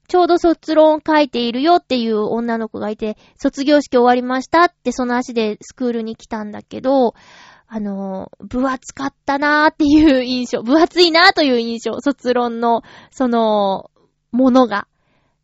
[0.08, 7.14] ちょうど卒論書いているよっていう女の子がいて、卒業式終わりましたってその足でスクールに来たんだけど、
[7.66, 13.90] あの、分厚かったなーっていう印象、分厚いなーという印象、卒論の、その、
[14.32, 14.86] ものが。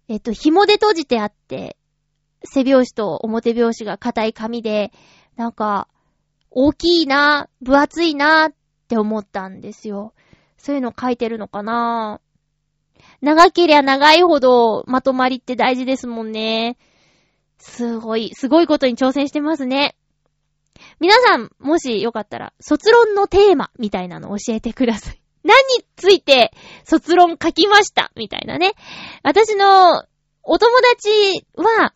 [0.08, 1.78] えっと、紐で閉じてあって、
[2.44, 4.92] 背拍子と表拍子が硬い紙で、
[5.36, 5.88] なんか、
[6.50, 8.50] 大きいな、分厚いな
[8.88, 10.14] って思ったんですよ。
[10.56, 12.22] そういうの書いてるのかな
[13.20, 16.78] 長けりゃ長いほどまとまりって大事ですもんね。
[17.58, 19.94] すごい、すごいことに挑戦してますね。
[21.00, 25.20] 皆さん、もしよかったら、卒論のテーマみたいなの教えてください。
[25.44, 26.52] 何について
[26.84, 28.10] 卒論書きました？
[28.16, 28.72] みたいなね。
[29.22, 30.02] 私の
[30.42, 31.92] お友達は、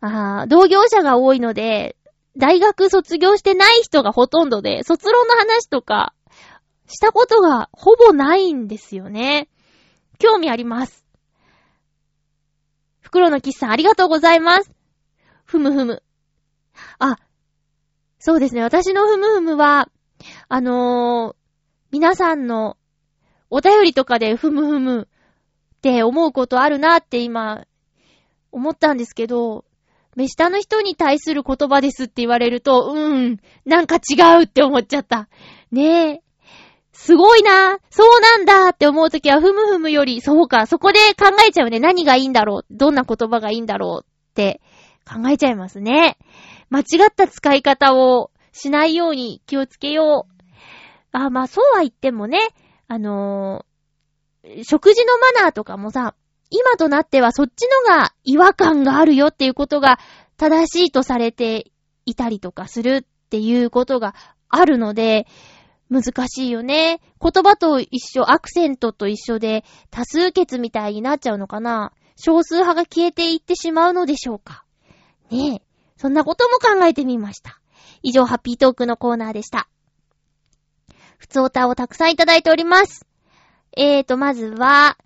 [0.00, 1.96] あ同業者が多いので、
[2.36, 6.14] 大学卒業してない人がほとんどで、卒論の話とか、
[6.88, 9.48] したことがほぼないんですよね。
[10.18, 11.04] 興味あります。
[13.00, 14.70] 袋のキスさんありがとうございます。
[15.44, 16.02] ふむふむ。
[16.98, 17.16] あ、
[18.18, 18.62] そうですね。
[18.62, 19.88] 私のふむふむは、
[20.48, 21.36] あのー、
[21.92, 22.76] 皆さんの
[23.48, 25.08] お便りとかでふむふむ
[25.76, 27.64] って思うことあるなって今、
[28.50, 29.65] 思ったんですけど、
[30.16, 35.28] 目下の人に対する言葉ですって言われると、うん、なんか違うって思っちゃった。
[35.70, 36.22] ねえ。
[36.92, 37.78] すごいな。
[37.90, 41.78] そうなんだって思うときは、ふむふむより、そうか、そこで考えちゃうね。
[41.78, 42.66] 何がいいんだろう。
[42.70, 44.60] どんな言葉がいいんだろうって
[45.06, 46.16] 考えちゃいますね。
[46.70, 50.42] 間違った使い方をしないように気をつけよう。
[51.12, 52.38] あ、まあそうは言ってもね、
[52.88, 56.14] あのー、食事のマナーとかもさ、
[56.50, 59.98] 今となってはそっちのが違和感があるよっていうことが
[60.36, 61.70] 正しいとされて
[62.04, 64.14] いたりとかするっていうことが
[64.48, 65.26] あるので、
[65.90, 67.00] 難しいよね。
[67.20, 74.64] 言葉と一緒、アクセントと一緒で多数決みたいになっちゃうのかな少数派が消えていってしまうのでしょうか
[75.30, 75.62] ねえ。
[75.96, 77.60] そんなことも考えてみました。
[78.02, 79.68] 以上、ハッピートークのコーナーでした。
[81.18, 83.06] ふつおたをたくさんいただいております。
[83.76, 84.96] えーと、まずは、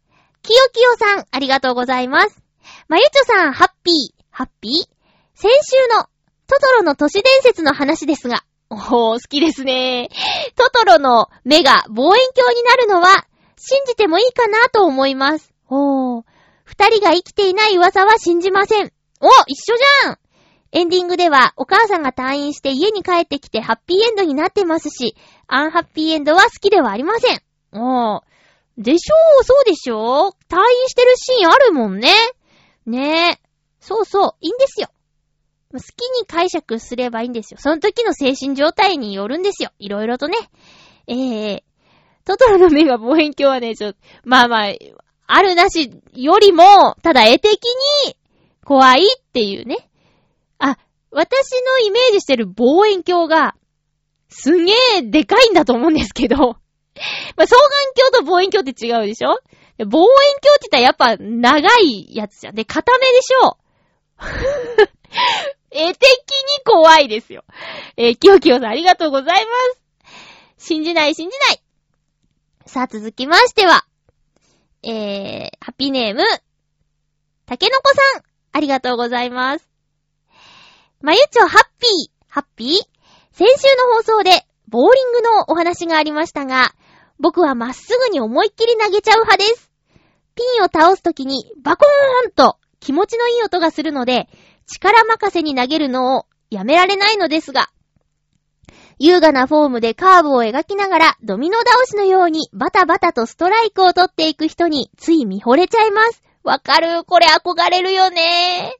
[0.42, 2.42] きよきよさん、ありがとうございます。
[2.88, 4.72] まゆちょさん、ハッピー、ハッピー？
[5.34, 6.04] 先週の
[6.46, 10.08] トトロの都市伝説の話ですが、おー、好きですね。
[10.56, 13.26] トトロの目が望遠鏡になるのは、
[13.56, 15.52] 信じてもいいかなと思います。
[15.68, 16.24] おー。
[16.64, 18.92] 二人が生きていない噂は信じません。
[19.20, 20.18] お一緒じゃん
[20.72, 25.16] エンディングでは、お母さんが退院して家に帰ってきてハッピーエンドになってますし、
[25.48, 27.40] アンハッピーエンドは好きではありません。
[27.72, 28.22] おー。
[28.80, 32.10] でしょう、そうでしょう退院してるシーンあるもんね。
[32.86, 33.40] ねえ。
[33.78, 34.88] そうそう、いいんですよ。
[35.72, 37.58] 好きに解釈すればいいんですよ。
[37.60, 39.70] その時の精神状態によるんですよ。
[39.78, 40.36] いろいろとね。
[41.06, 41.62] えー、
[42.24, 43.92] トトロの目が望遠鏡はね、ちょ、
[44.24, 44.72] まあまあ、
[45.26, 47.62] あるなしよりも、ただ絵的
[48.06, 48.16] に
[48.64, 49.90] 怖いっていうね。
[50.58, 50.78] あ、
[51.10, 53.54] 私のイメージしてる望遠鏡が、
[54.30, 56.56] すげえでかいんだと思うんですけど、
[57.36, 59.30] まあ、双眼鏡と望遠鏡って違うでしょ？
[59.30, 62.54] 望遠鏡って言ったらやっぱ長いやつじゃん。
[62.54, 63.56] で、固めでしょ？
[65.72, 67.44] 絵的に怖いですよ。
[67.96, 69.80] えー、きよきよさんありがとうございます。
[70.58, 71.62] 信じない信じない。
[72.66, 73.84] さあ続きましては、
[74.82, 76.22] えー、ハッピーネーム、
[77.46, 78.22] たけのこさん、
[78.52, 79.68] ありがとうございます。
[81.00, 82.68] まゆちょハッピー、ハッピー
[83.32, 86.74] 先週の放送で、ボーリングのお話がありましたが、
[87.20, 89.70] 僕はまっすぐに思いっきり投げちゃう派です。
[90.34, 94.28] ピンを倒すときにバコーンと気持ちのいい音がするので、
[94.66, 97.68] 力任せに投げるのをやめられないのですが、
[98.98, 106.22] 優雅なフォームでカーブを描きながらドミノ倒しのようにバタバタとストライクを取っていく人につい見惚れちゃいます。
[106.42, 107.04] わかる？
[107.04, 108.74] これ憧れるよね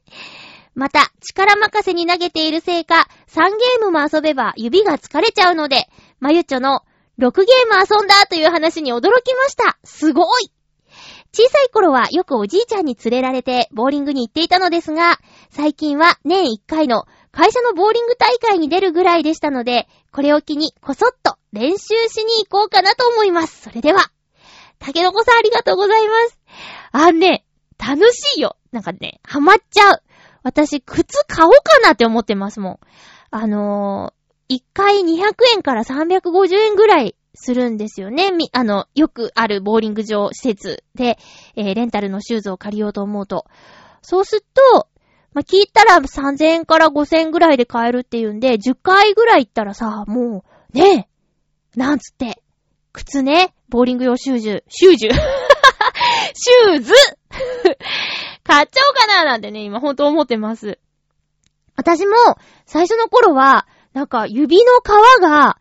[0.73, 5.87] また、力任せに投げているせいか、3ゲームも遊べば指が疲れちゃうので、
[6.19, 6.81] まゆちょの
[7.21, 9.77] 6ゲーム遊んだという話に驚きました。
[9.83, 10.51] すごい
[11.33, 15.17] 小さい頃はよくおじいちゃんに連れられてボーリングに行っていたのですが、
[15.49, 23.61] 最近は年1回の会社のボーリング大会に出るぐらいでしたので、これを機にこそっと練習しに行こうかなと思います。
[23.61, 24.11] それでは、
[24.79, 26.39] 竹の子さんありがとうございます。
[26.91, 27.45] あね、
[27.77, 28.57] 楽しいよ。
[28.71, 30.03] なんかね、ハマっちゃう。
[30.43, 32.79] 私、靴買おうかなって思ってますもん。
[33.29, 34.20] あのー、
[34.51, 38.31] 1回200円から350円ぐらいするんですよね。
[38.31, 41.17] み、あの、よくあるボーリング場施設で、
[41.55, 43.45] えー、レンタルのシューズを借りようと思うと。
[44.01, 44.87] そうすると、
[45.33, 50.43] まあ、聞いたら3000円から5000円ぐらいで買えるっていうんで、10回ぐらい行ったらさ、も
[50.73, 51.07] う、ね
[51.75, 52.41] え、なんつって、
[52.91, 55.07] 靴ね、ボーリング用シューズ、シューズ？
[55.07, 56.93] シューズ？
[58.43, 60.79] 買っちゃおうかななんてね、今ほんと思ってます。
[61.77, 62.15] 私も、
[62.65, 65.57] 最初の頃は、なんか指の皮が、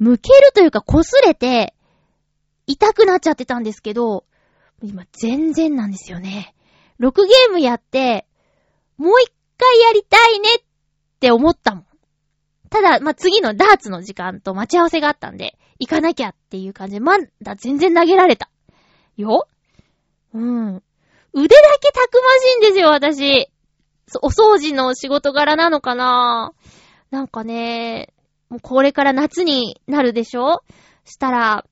[0.00, 1.74] 剥けるというか擦れて、
[2.66, 4.24] 痛くなっちゃってたんですけど、
[4.82, 6.54] 今全然なんですよね。
[7.00, 8.26] 6ゲームやって、
[8.96, 10.62] もう一回やりたいねっ
[11.20, 11.86] て思ったもん。
[12.70, 18.48] ただ、まあ、次のダーツの時間と待ち合わせがあったんで、行かなきゃっていう感じで、まだ全然投げられた。
[19.16, 19.48] よ
[20.32, 20.82] うん。
[21.32, 23.48] 腕だけたくましいんですよ、私。
[24.22, 26.79] お掃除の仕事柄なのかなぁ
[27.10, 28.12] なんかね、
[28.48, 30.62] もうこれから夏になるでしょ？
[31.04, 31.64] したら、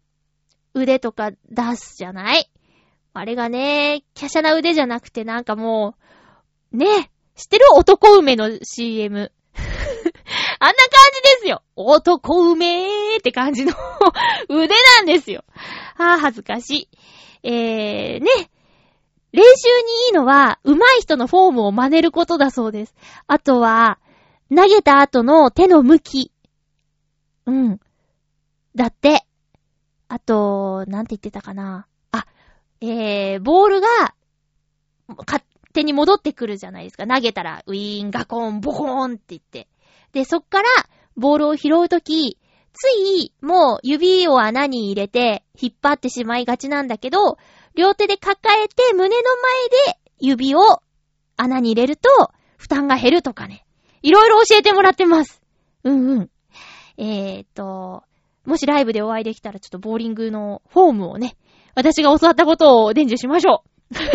[0.74, 2.51] 腕とか出すじゃない？
[3.14, 5.95] あれがね、華奢な腕じゃなくてなんかも
[6.72, 9.32] う、ね、知ってる男梅の CM。
[10.61, 10.74] あんな感
[11.14, 11.62] じですよ。
[11.76, 13.72] 男梅ーって感じの
[14.49, 15.45] 腕なんですよ。
[15.97, 16.89] ああ、恥ずかし
[17.43, 17.49] い。
[17.49, 18.51] えー、ね。
[19.32, 22.95] 練習にいいのは、上手い人のフォームを真似ることだそうです。
[23.26, 23.99] あとは、
[24.55, 26.32] 投げた後の手の向き。
[27.46, 27.80] うん。
[28.74, 29.24] だって。
[30.09, 31.86] あと、なんて言ってたかな。
[32.12, 32.26] あ、
[32.80, 33.88] えー、ボールが、
[35.26, 37.07] 勝手に戻ってくるじゃないですか。
[37.07, 39.68] 投げたら、ウィーン、ガコン、ボコーンって言って。
[40.12, 40.68] で、そっから、
[41.16, 42.38] ボールを拾うとき、
[42.72, 47.38] つい、もう指を穴に入れて、引っ張ってしまいがちなんだけど、
[47.74, 50.82] 両手で抱えて胸の前で指を
[51.36, 52.09] 穴に入れると
[52.57, 53.64] 負担が減るとかね。
[54.03, 55.42] いろいろ教えてもらってます。
[55.84, 56.30] うんうん。
[56.99, 58.03] えーと、
[58.44, 61.36] もしライブでお会いできたらちょっとボーリングのフォームをね、
[61.74, 63.94] 私が教わったことを伝授しましょう。
[63.94, 64.11] 覚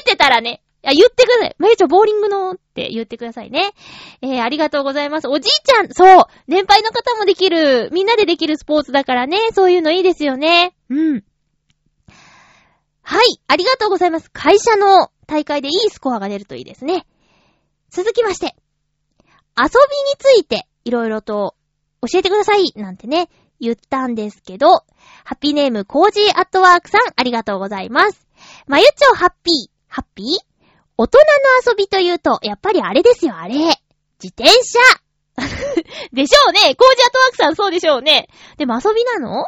[0.00, 1.56] えてたらね、いや、言ってください。
[1.58, 3.72] まゆちょ、ボーリングのって言ってくださいね。
[4.22, 5.28] えー、ありがとうございます。
[5.28, 10.74] おじいちゃん、そう年配の方もできる、みんなでできるスポーツだからね、そういうのいいですよね。
[10.88, 11.24] うん。
[13.02, 14.30] はい、ありがとうございます。
[14.30, 17.04] 会社の大会でいいスコアが出るといいですね。
[17.90, 18.54] 続きまして、
[19.58, 19.68] 遊びに
[20.18, 21.54] ついていろいろと
[22.02, 23.28] 教えてくださいなんてね、
[23.60, 24.68] 言ったんですけど、
[25.24, 28.26] ハッピーネームコージーアットワークさんありがとうございます。
[28.66, 30.26] まゆちょハッピー、ハッピー？
[30.96, 31.24] 大人の
[31.72, 33.54] 遊びというと、やっぱりあれですよ、あれ。
[34.22, 34.78] 自転車
[36.12, 36.74] でしょうね。
[36.74, 38.28] コージーアットワークさんそうでしょうね。
[38.56, 39.46] でも遊びなの？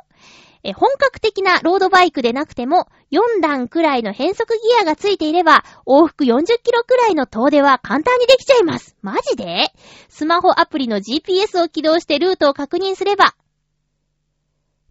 [0.64, 8.97] え、本格的なロードバイクでなくても、4段くらいの変速ギアがついていれば、往復40キロくらいの遠出は簡単にできちゃいます。
[9.03, 9.71] マジで？
[10.09, 13.35] スマホアプリの GPS を起動してルートを確認すれば、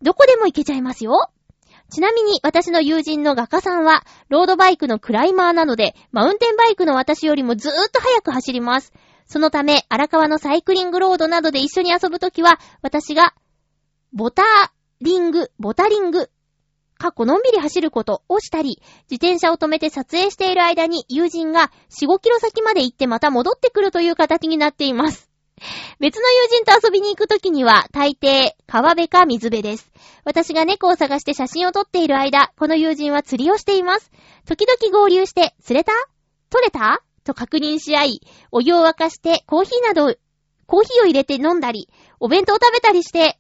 [0.03, 1.31] どこでも行けちゃいますよ。
[1.89, 8.93] ちなみに私の友人の画家さんは、ロードバイクのクライマーなので、マウンテンバイクの私よりもずーっと速く走ります。
[9.25, 13.33] そのため、荒川のサイクリングロードなどで一緒に遊ぶときは、私が、
[14.13, 14.43] ボタ
[15.01, 16.29] リング、ボタリング、
[17.01, 18.79] かっこのんびり走ることをしたり、
[19.09, 25.27] 自転車を止めて撮影している間に友人が4、5キロ先まで行ってまた戻ってくるという形になっています。
[25.99, 29.91] 別の友人と遊びに行くときには、大抵、川辺か水辺です。
[30.25, 34.11] 私が猫を探して写真を撮っている間、この友人は釣りをしています。
[34.45, 35.93] 時々合流して、釣れた？
[36.51, 37.01] 取れた？
[37.23, 38.21] と確認し合い、
[38.51, 40.15] お湯を沸かしてコーヒーなど、
[40.67, 41.89] コーヒーを入れて飲んだり、
[42.19, 43.39] お弁当を食べたりして、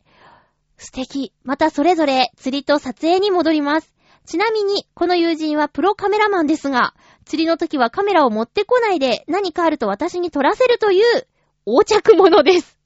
[0.81, 1.31] 素敵。
[1.43, 3.93] またそれぞれ釣りと撮影に戻ります。
[4.25, 6.93] ちなみに、この友人はプロカメラマンですが、
[7.25, 11.27] 釣りの時はカメラを持ってこないで何かあると私に撮らせるという
[11.65, 12.77] 横着者です。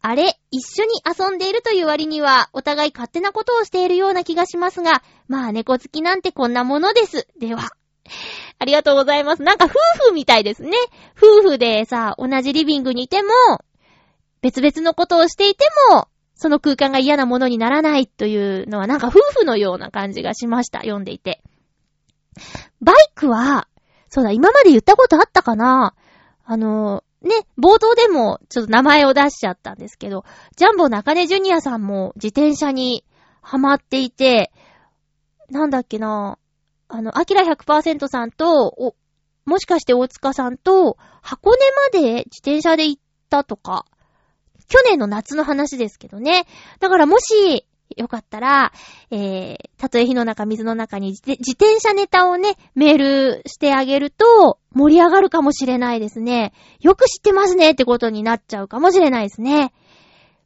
[0.00, 7.28] あれ、一緒に遊んでいるという割には、お互い勝手なことをしているような気がしますが、まあ猫好きなんてこんなものです。
[7.38, 7.70] では。
[8.58, 9.42] ありがとうございます。
[9.42, 10.72] なんか夫婦みたいですね。
[11.16, 13.28] 夫婦でさ、同じリビングにいても、
[14.40, 16.08] 別々のことをしていても、
[16.42, 20.80] その空間が嫌なものにならないというのはなんか夫婦のような感じがしました。
[20.80, 21.40] 読んでいて。
[22.80, 23.68] バイクは、
[24.10, 25.94] そうだ、今まで言ったことあったかな
[26.44, 30.24] あの、ね、冒頭でもちょっと名前を出しちゃったんですけど、
[30.56, 33.04] ジャンボ中根ジュニアさんも自転車に
[33.40, 34.50] ハマっていて、
[35.48, 36.38] なんだっけな、
[36.88, 38.96] あの、アキラ100%さんと、お、
[39.44, 41.58] もしかして大塚さんと、箱根
[42.00, 43.86] まで自転車で行ったとか、
[44.72, 46.46] 去年の夏の話ですけどね。
[46.80, 48.72] だからもし、よかったら、
[49.10, 56.54] えー、たとえ火の中、水の中に自転車ネタをね、メールしてあげると、盛り上がるかもしれないですね。
[56.80, 59.74] よく知ってますねってことになっちゃうかもしれないですね。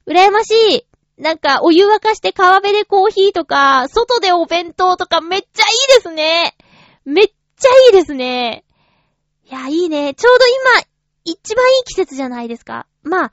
[0.09, 1.23] 羨ましい。
[1.23, 5.67] なんか、お湯沸かして川辺でコーヒーとか、外でお弁当とかめっちゃい
[5.99, 6.57] いですね。
[7.05, 8.65] めっちゃいいですね。
[9.45, 10.15] いや、いいね。
[10.15, 10.85] ちょうど今、
[11.25, 12.87] 一番いい季節じゃないですか。
[13.05, 13.33] まあ、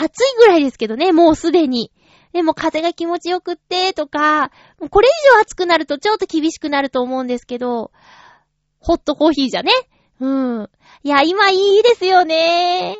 [0.00, 1.90] 暑いぐらいですけどね、もうすでに。
[2.32, 4.50] でも風が気持ちよくって、とか、
[4.90, 7.90] これ以上暑くなるとちょっと厳しくなると思うんですけど、
[8.80, 9.72] ホットコーヒーじゃね。
[10.20, 10.28] う
[10.62, 10.70] ん。
[11.02, 12.96] いや、今いいですよね。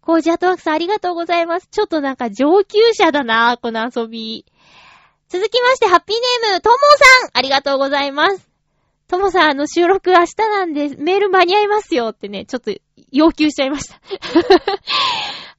[0.00, 1.68] コージアトワークさんありがとうございます。
[1.70, 4.46] ちょっとなんか上級者だな、この遊び。
[5.28, 6.76] 続きまして、ハッピーネーム、とも
[7.20, 8.48] さんありがとうございます。
[9.08, 12.72] ともさん、あの収録明日なんで、メール間に合いますよってね、ちょっと
[13.10, 14.00] 要求しちゃいました。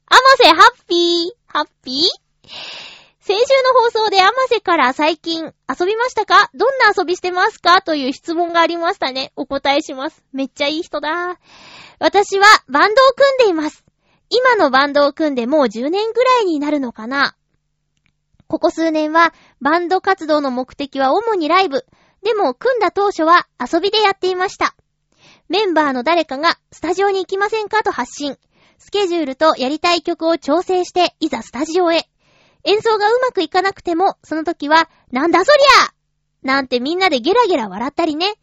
[0.10, 1.96] あませ、ハッピーハッピー？
[3.20, 6.50] 先週の放送でアマセから最近遊びましたか？
[6.56, 7.84] どんな遊びしてますか？
[7.84, 9.32] という質問がありましたね。
[9.36, 10.24] お答えします。
[10.34, 11.38] めっちゃいい人だ。
[12.00, 13.86] 私はバンドを組んでいます。
[14.32, 17.36] 今のバンドを組んでもう10年ぐらいになるのかな
[18.48, 21.86] ここ数年はバンド活動の目的は主にライブ。
[22.24, 24.76] でも組んだ当初は遊びでやっていました。
[25.50, 27.84] メンバーの誰かがスタジオに行きませんか？
[27.84, 28.38] と発信。
[28.80, 32.10] スケジュールとやりたい曲を調整していざスタジオへ。
[32.64, 35.94] 演奏がうまくいかなくても、その時は、なんだそりゃ
[36.42, 38.36] なんてみんなでゲラゲラ笑ったりね。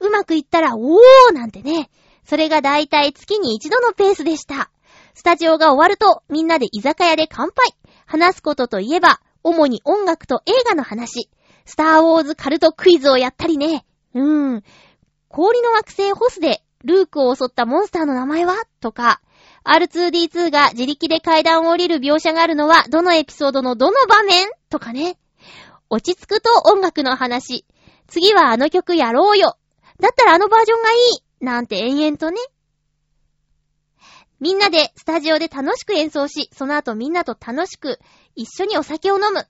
[0.00, 1.90] うまくいったら、おーなんてね。
[2.24, 4.70] それがだいたい月に一度のペースでした。
[5.14, 7.74] スタジオが終わると、みんなで居酒屋で乾杯。
[8.04, 11.30] 話すことといえば、主に音楽と映画の話。
[11.64, 13.86] スターウォーズカルトクイズをやったりね。
[14.14, 14.64] うーん。
[15.28, 18.56] 氷の惑星ホスで、ルークを襲ったモンスターの名前は？
[18.80, 19.20] とか、
[19.64, 24.48] R2D2 が自力で階段を降りる描写があるのは、どのエピソードのどの場面？
[24.68, 25.16] とかね。
[25.88, 27.64] 落ち着くと音楽の話。
[28.06, 29.56] 次はあの曲やろうよ。
[30.00, 31.44] だったらあのバージョンがいい。
[31.44, 32.38] なんて延々とね。
[34.40, 37.98] みんなでスタジオで楽しく演奏し、その後みんなと楽しく
[38.34, 39.46] 一緒にお酒を飲む。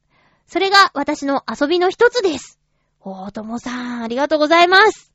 [0.47, 2.61] それが私の遊びの一つです。
[3.01, 5.13] おーともさん、ありがとうございます。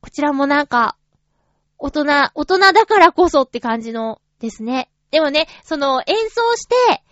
[0.00, 0.96] こちらもなんか、
[1.78, 2.04] 大人、
[2.34, 4.90] 大人だからこそって感じのですね。
[5.10, 7.02] でもね、その演奏して、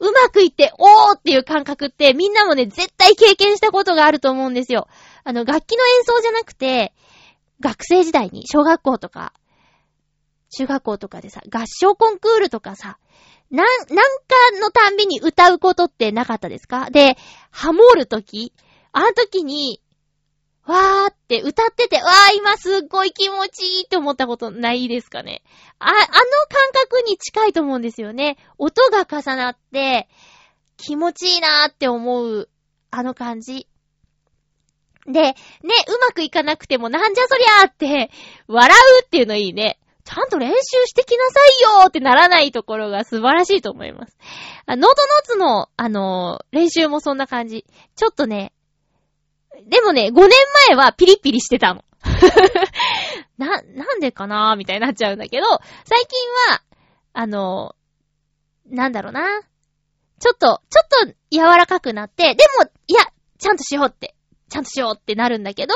[0.00, 4.88] うまくいって、おーっていう感覚ってみんなもね、絶対経験したことがあると思うんですよ。
[5.22, 6.92] あの、楽器の演奏じゃなくて、
[7.60, 9.32] 学生時代に、小学校とか、
[10.50, 12.98] 中学校とかでさ、合唱コンクールとかさ、
[13.50, 14.02] なん、なんか
[14.60, 16.90] のたんびに歌うことってなかったですか？
[16.90, 17.16] で、
[17.50, 18.52] ハモるとき、
[18.92, 19.80] あの時に、
[20.66, 25.42] わーって歌ってて、わー今すっごい気持ちいいって思ったことないですかね。
[25.78, 26.08] あ、あの感
[26.72, 28.38] 覚に近いと思うんですよね。
[28.58, 30.08] 音が重なって、
[30.76, 32.48] 気持ちいいなーって思う、
[32.90, 33.68] あの感じ。
[35.06, 38.10] で、ね、うまくいかなくてもなんじゃそりゃーって、
[38.48, 39.78] 笑うっていうのいいね。
[40.04, 40.54] ちゃんと練習
[40.86, 44.16] してきなさいよーってならないところが素晴らしいと思います。
[44.66, 47.64] あノートノーツの、あのー、練習もそんな感じ。
[47.96, 48.52] ちょっとね、
[49.66, 50.30] でもね、5年
[50.68, 51.84] 前はピリピリしてたの。
[53.38, 55.46] な、なんでかなーみたいになっちゃうんだけど、
[55.84, 56.62] 最近は、
[57.12, 57.74] あの、
[58.66, 59.42] なんだろうな。
[60.20, 63.04] ちょっと、ちょっと柔らかくなって、でも、いや、
[63.38, 64.14] ちゃんとしようって、
[64.48, 65.74] ちゃんとしようってなるんだけど、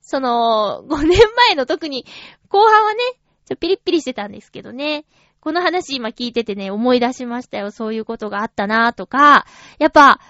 [0.00, 2.06] その、5年前の特に、
[2.48, 2.98] 後半はね、
[3.46, 5.04] ちょ、ピリピリしてたんですけどね。
[5.40, 7.70] この話今聞いててね、思い出しましたよ。
[7.70, 9.46] そういうことがあったなとか、
[9.78, 10.20] やっぱ、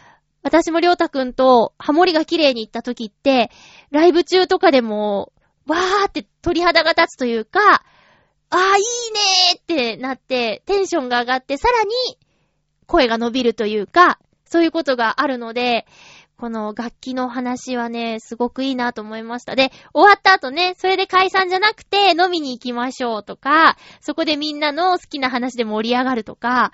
[0.43, 3.51] 私もりょうたくんとハモリが綺麗に行った時って、
[3.91, 5.33] ライブ中とかでも、
[5.67, 7.85] わーって鳥肌が立つというか、
[8.51, 11.91] あーいいねーってなって、テンションが上がって、さらに
[12.87, 15.87] 声が伸びるというか、そういうことがあるので、
[16.41, 19.55] この楽器の話はね、すごくいいなと思いました。
[19.55, 26.73] で、終わった後ね、それで解散じゃなくて飲みに行きましょうとか、そこでみんなの好きな話で盛り上がるとか、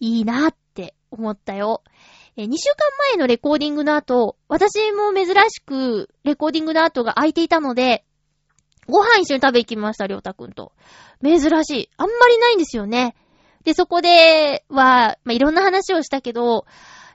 [0.00, 1.84] いいなって思ったよ。
[2.36, 2.76] え、2週間
[3.10, 8.04] 前のレコーディングの後、私も珍しくレコーディングの後が空いていたので、
[8.88, 10.72] ご飯一緒に食べ行きました、りょうたくんと。
[11.22, 11.90] 珍しい。
[11.96, 13.14] あんまりないんですよね。
[13.64, 16.66] で、そこでは、まあ、いろんな話をしたけど、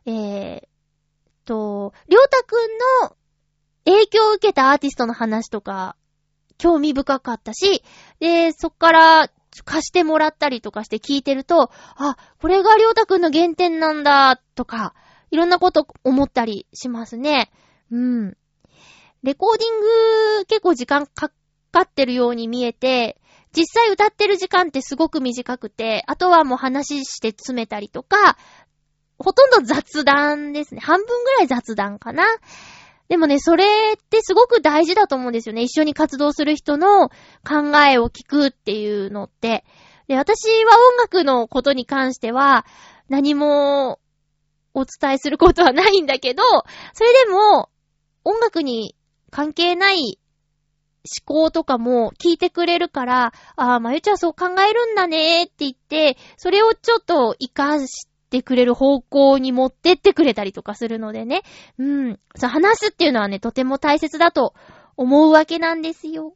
[0.05, 0.63] えー、
[1.45, 3.15] と、りょうたくんの
[3.85, 5.95] 影響を受けたアーティストの話とか、
[6.57, 7.83] 興味深かったし、
[8.19, 9.29] で、そっから
[9.65, 14.93] 貸してもらったりとかして聞いてると、あ、これがりょうたくんの原点なんだ、とか、
[15.31, 17.51] いろんなこと思ったりしますね。
[17.91, 18.37] うん。
[19.23, 19.79] レコーディン
[20.39, 21.31] グ結構時間か
[21.71, 23.19] かってるように見えて、
[23.55, 28.37] 実際歌ってる時間ってすごく短くて、あとはもう話して詰めたりとか、
[29.17, 30.81] ほとんど雑談ですね。
[30.81, 32.23] 半分ぐらい雑談かな。
[33.09, 33.65] でもね、それ
[33.95, 35.63] ってすごく大事だと思うんですよね。
[35.63, 39.65] 一緒に活動する人の考えを聞くっていうのって。
[40.07, 42.65] で、私は音楽のことに関しては、
[43.09, 43.99] 何も
[44.73, 46.43] お伝えすることはないんだけど、
[46.93, 47.69] それでも、
[48.23, 48.95] 音楽に
[49.31, 50.19] 関係ない
[51.25, 61.43] 思考とかも聞いてくれるから、ああ、まゆちゃんそう考えるんだねって言って、それをちょっと活かしてくれる方向に持ってってくれたりとかするのでね。
[61.79, 62.19] うん。
[62.35, 64.53] そう、話すっていうのはね、とても大切だと
[64.97, 66.35] 思うわけなんですよ。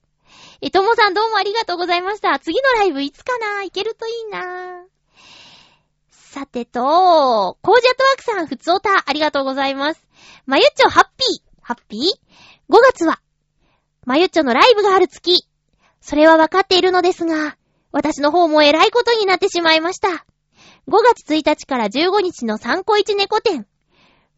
[0.62, 2.40] え、ともさんどうもありがとうございました。
[2.40, 3.64] 次のライブいつかな？
[3.64, 4.86] 行けるといいな
[6.34, 10.04] さてと、コージアットワークさん、ふつおた、ありがとうございます。
[10.48, 11.62] まゆっちょ、ハッピー。
[11.62, 12.02] ハッピー
[12.74, 13.22] ?5 月は、
[14.04, 15.46] まゆっちょのライブがある月。
[16.02, 17.56] それはわかっているのですが、
[17.92, 20.26] 私の方も偉いことになってしまいました。
[20.88, 23.68] 5月1日から15日の3個1猫展。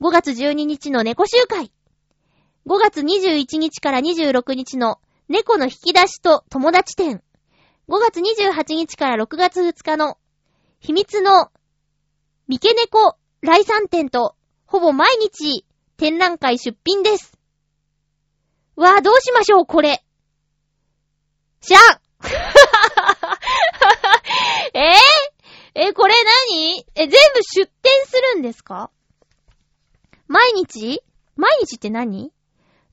[0.02, 1.72] 5月12日の猫集会。
[2.68, 7.24] 5月21日から26日の猫の引き出しと友達展。
[7.88, 10.18] 5月28日から6月2日の
[10.82, 11.52] 秘密の
[12.48, 14.36] 三毛猫来産展と
[14.66, 15.66] ほぼ毎日
[15.98, 17.38] 展覧会出品です。
[18.76, 20.04] わぁ、どうしましょう、これ。
[21.62, 21.82] しゃん
[24.74, 26.14] えぇ、ー、え、これ
[26.52, 26.86] 何？
[26.96, 28.91] え、全部出店するんですか？
[30.28, 31.02] 毎日？
[31.36, 32.32] 毎日って何？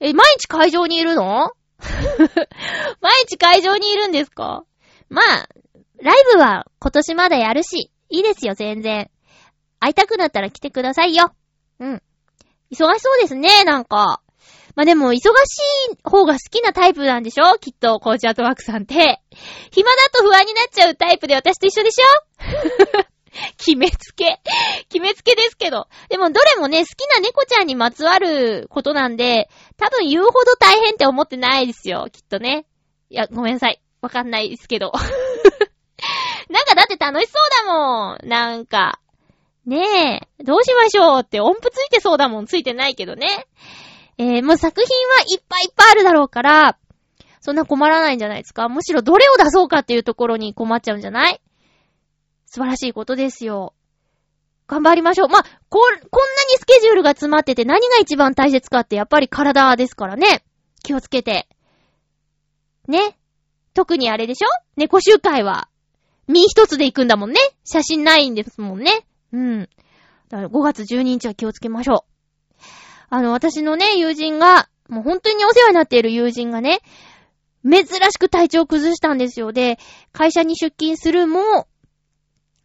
[0.00, 1.50] え、毎日会場にいるの？
[3.00, 4.64] 毎日会場にいるんですか？
[5.08, 5.48] まあ、
[6.00, 9.10] ライブは今年まだやるし、いいですよ、全然。
[9.82, 11.32] 会いたくなったら来てくださいよ。
[11.80, 12.02] うん。
[12.70, 14.22] 忙しそうですね、なんか。
[14.76, 15.20] まあ、でも、忙し
[15.92, 17.58] い方が好きなタイプなんでしょ？
[17.58, 19.20] きっと、コーチアートワークさんって。
[19.72, 23.04] 暇だと不安になっちゃうタイプで私と一緒でしょ？
[23.58, 24.40] 決めつけ。
[24.88, 25.88] 決めつけですけど。
[26.08, 32.06] でも、どれもね、好きな猫ちゃんにまつわることなんで、多分言うほど大変って思ってないですよ。
[32.12, 32.66] きっとね。
[33.10, 33.82] いや、ごめんなさい。
[34.00, 34.92] わかんないですけど。
[36.48, 37.32] なんかだって楽しそ
[37.64, 38.18] うだもん。
[38.28, 39.00] なんか。
[39.66, 42.46] ねえ、どうしましょうって音符ついてそうだもん。
[42.46, 43.46] ついてないけどね。
[44.18, 46.78] えー、もう作品はいっぱいいっぱいあるだろうから、
[47.40, 51.40] そんな困らないんじゃないですかむしろどれを出そうかっていうところに困っちゃうんじゃない？
[52.46, 53.74] 素晴らしいことですよ。
[54.66, 55.28] 頑張りましょう。
[55.28, 56.10] まあ、こ、こんなに
[56.58, 60.44] スケジュールが詰まってて何が一番大切かってやっぱり体ですからね。
[60.82, 61.48] 気をつけて。
[62.88, 63.16] ね。
[63.74, 64.48] 特にあれでしょ？
[64.76, 65.68] 猫集会は、
[66.26, 67.40] 身一つで行くんだもんね。
[67.64, 69.06] 写真ないんですもんね。
[69.32, 69.68] うん。
[70.28, 72.12] だから5月12日は気をつけましょう。
[73.10, 76.80] あの、私のね、友人が、もう本当にお世話になっている友人がね、
[77.64, 79.52] 珍しく体調を崩したんですよ。
[79.52, 79.78] で、
[80.12, 81.68] 会社に出勤するも、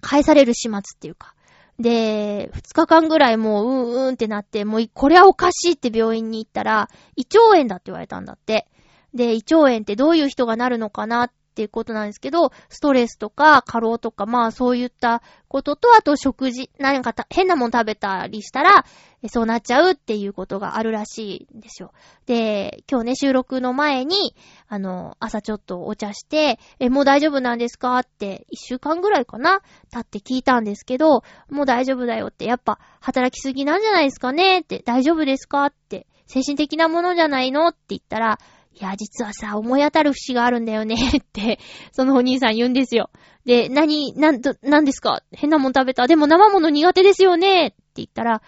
[0.02, 1.34] 返される始末っていうか。
[1.80, 8.68] で、2日間ぐらいもう、うんうんってなって、もう、これはおかしいって病院に行ったら、胃腸炎だって言われたんだって。
[9.14, 18.86] で、胃腸炎ってどういう人がなるのかなっっていうことなんですけど、ストレスとか過労とか、まあそういったことと、あと食事、何か変なもん食べたりしたら、
[19.28, 21.94] そうなっちゃうっていうことがあるらしいんですよ。
[22.28, 24.36] で、今日ね、収録の前に、
[24.68, 38.38] あの、朝ちょっとお茶して、え、もう大丈夫なんですかって、一週間ぐらいかな経って聞いたんですけど、もう大丈夫だよって、やっぱ働きすぎなんじゃないですかねって、大丈夫ですかって、精神的なものじゃないのって言ったら、
[38.80, 41.60] いや、実はさ、思い当たる節があるんだよねって、
[41.92, 43.10] そのお兄さん言うんですよ。
[43.46, 45.24] で、何、なん、なんですか？
[45.32, 46.06] 変なもん食べた？
[46.06, 47.68] でも生もの苦手ですよね？
[47.68, 48.42] って言ったら、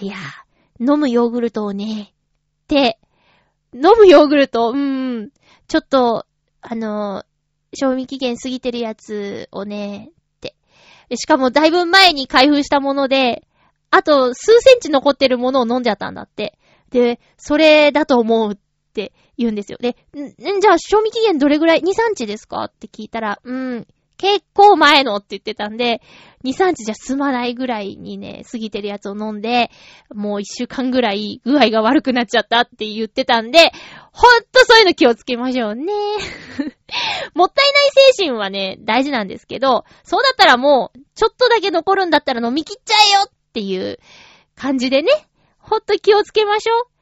[0.00, 0.14] いや、
[0.80, 2.14] 飲むヨーグルトをね、
[2.62, 2.98] って、
[3.74, 5.30] 飲むヨーグルト、うーん、
[5.68, 6.24] ちょっと、
[6.62, 7.24] あの、
[7.74, 10.54] 賞味期限過ぎてるやつをね、って。
[11.16, 13.46] しかもだいぶ前に開封したもので、
[13.90, 16.58] あと数センチ残ってるものを飲んじゃったんだって。
[16.90, 18.56] で、それだと思うっ
[18.94, 19.78] って言うんですよ。
[19.80, 22.62] で、ん、んじゃあ、賞味期限どれぐらい ?2、3日ですか？
[22.64, 23.86] って聞いたら、うん、
[24.16, 26.00] 結構前のって言ってたんで、
[26.44, 29.72] 2、3日じゃ済まないぐらいにね、過ぎてるやつを飲んで、
[30.14, 33.72] もう1週間ぐらい具合が悪くなっちゃったって言ってたんで、
[34.12, 35.92] ほんとそういうの気をつけましょうね。
[37.34, 43.98] もったいない精神はね、大事なんですけど、そうだったらもう、ちょっとだけ残るんだったら飲み切っちゃえよっていう
[44.54, 45.10] 感じでね、
[45.58, 46.93] ほんと気をつけましょう。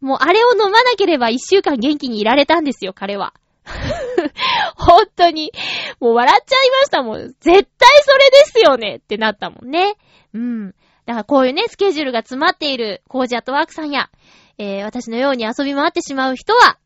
[0.00, 3.34] もうあれを飲まなければ一週間元気にいられたんですよ、彼は。
[4.76, 5.52] 本当に。
[6.00, 7.20] もう笑っちゃいましたもん。
[7.20, 7.54] 絶対
[8.02, 9.96] それですよねってなったもんね。
[10.32, 10.74] うん。
[11.06, 14.10] だからこういうね、スケジュールが詰まっているコージアットワークさんや、
[14.58, 16.78] えー、私のように遊び回ってしまう人は、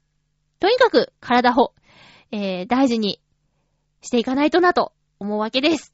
[0.60, 1.72] とにかく体を、
[2.30, 3.20] えー、大事に
[4.00, 5.92] していかないとなと思うわけです。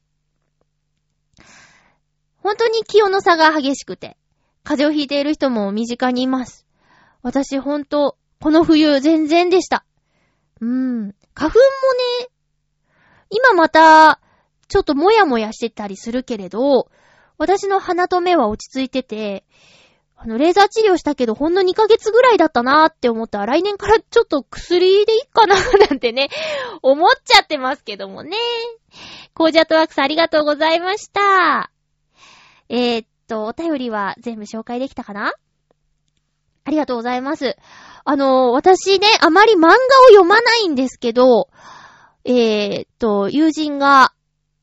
[2.37, 4.17] 本当に気温の差が激しくて、
[4.63, 6.65] 風邪をひいている人も身近にいます。
[7.21, 9.85] 私ほんと、この冬全然でした。
[10.59, 11.15] うん。
[11.33, 11.61] 花粉も
[12.23, 12.29] ね、
[13.29, 14.19] 今また、
[14.67, 16.89] ちょっともやもやしてたりするけれど、
[17.37, 19.45] 私の鼻と目は落ち着いてて、
[20.15, 26.29] あの、レーザー治療したけど、ほんの2ヶ月ぐらいだったなーって思ったら、来年からちょっと薬でいいかなーなんてね、
[26.83, 28.37] 思っちゃってますけどもね。
[29.33, 31.71] コージャットワークスありがとうございました。
[32.69, 35.33] えー、っと、お便りは全部紹介できたかな？
[36.63, 37.57] ありがとうございます。
[38.03, 39.71] あの、私ね、あまり漫画を
[40.09, 41.49] 読まないんですけど、
[42.23, 44.13] えー、っと、友人が、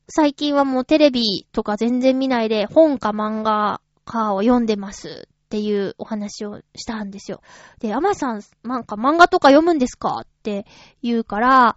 [0.07, 7.41] 最近はもうテレビとか全然見ないで、本か漫画かを読んでますっていうお話をしたんですよ。
[7.79, 10.65] で、アマさん、なんか漫画とか読むんですかって
[11.03, 11.75] 言うから、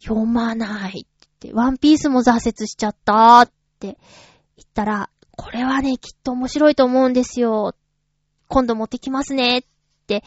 [0.00, 3.98] 読まないって、ワンピースも挫折しちゃったって
[4.56, 7.74] 言ったら、これはね、きっと面白いと思うんですよ
[8.48, 9.62] 今度持ってきますねっ
[10.06, 10.24] て、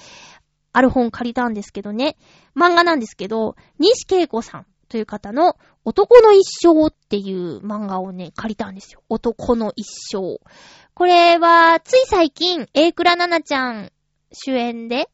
[0.71, 2.15] ある本借りたんですけどね。
[2.55, 5.55] 漫画なんですけど、西恵子さんという方の
[5.85, 9.01] 男の一生っていう漫画をね、借りたんですよ。
[9.09, 10.39] 男の一生。
[10.93, 13.91] これは、つい最近、エイクラナナちゃん
[14.31, 15.09] 主演で、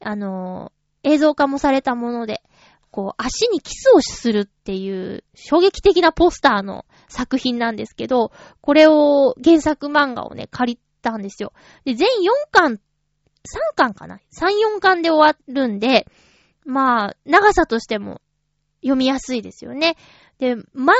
[0.00, 2.42] あのー、映像化もされたもので、
[2.90, 11.52] こう、足にキスをするっていう衝撃的なポスターの作品なんですけど、これを原作漫画をね、借りたんですよ。
[11.84, 12.78] で、全4巻、3
[13.76, 14.46] 巻かな ?3、
[14.76, 16.06] 4巻で終わるんで、
[16.64, 18.20] まあ、長さとしても
[18.82, 19.96] 読みやすいですよね。
[20.38, 20.92] で、漫画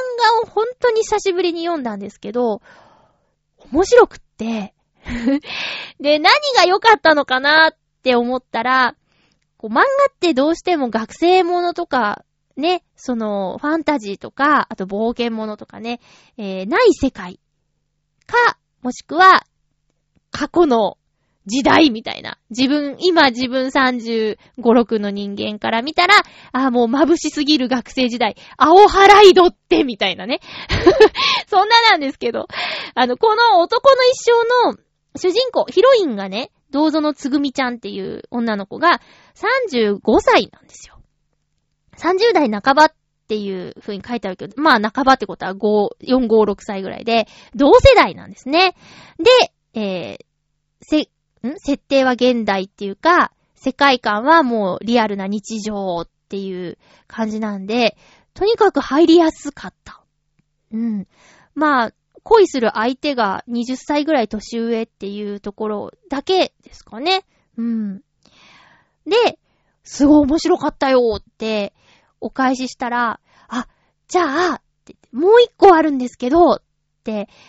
[0.43, 2.63] を本当に久しぶりに読んだんですけど、
[3.73, 4.75] 面白くって
[6.01, 8.97] で、何が良かったのかなって思ったら、
[9.57, 9.85] こう漫画っ
[10.19, 12.25] てどうしても学生ものとか、
[12.57, 16.01] ね、その、ファンタジーとか、あと冒険ものとかね、
[16.39, 17.39] えー、ない世界
[18.27, 19.45] か、もしくは、
[20.37, 20.99] 過去の
[21.47, 22.39] 時代みたいな。
[22.51, 26.15] 自分、今自分35、6の人間から見たら、
[26.53, 28.37] ああ、もう眩しすぎる学生時代。
[28.59, 30.41] 青ハライドって、みたいなね。
[31.49, 32.49] そんななんですけど。
[32.95, 34.79] あの、この男の一生の
[35.17, 39.01] 主人公、ヒロインがね、銅像のつぐみちゃんっていう女の子が
[39.35, 41.01] 35歳なんですよ。
[41.97, 42.93] 30代半ばっ
[43.29, 45.59] ていう風に書いてあるけど、まあ半ばってことは5、
[46.05, 48.75] 4、5、6歳ぐらいで、同世代なんですね。
[49.19, 50.25] で、えー、
[50.81, 51.07] せ、ん？
[51.59, 57.97] 設定は現代っていうか、世界観はもうリアルな日常っていう感じなんで、
[58.35, 60.03] とにかく入りやすかった。
[60.73, 61.07] うん。
[61.55, 67.25] まあ、恋する相手が20歳ぐらい年上っていうところだけですかね。
[67.57, 67.99] うん。
[69.07, 69.39] で、
[69.85, 71.73] すごい面白かったよって
[72.21, 73.69] お返ししたら、あ、
[74.09, 74.63] じゃあ、
[75.13, 76.61] もう一個あるんですけど、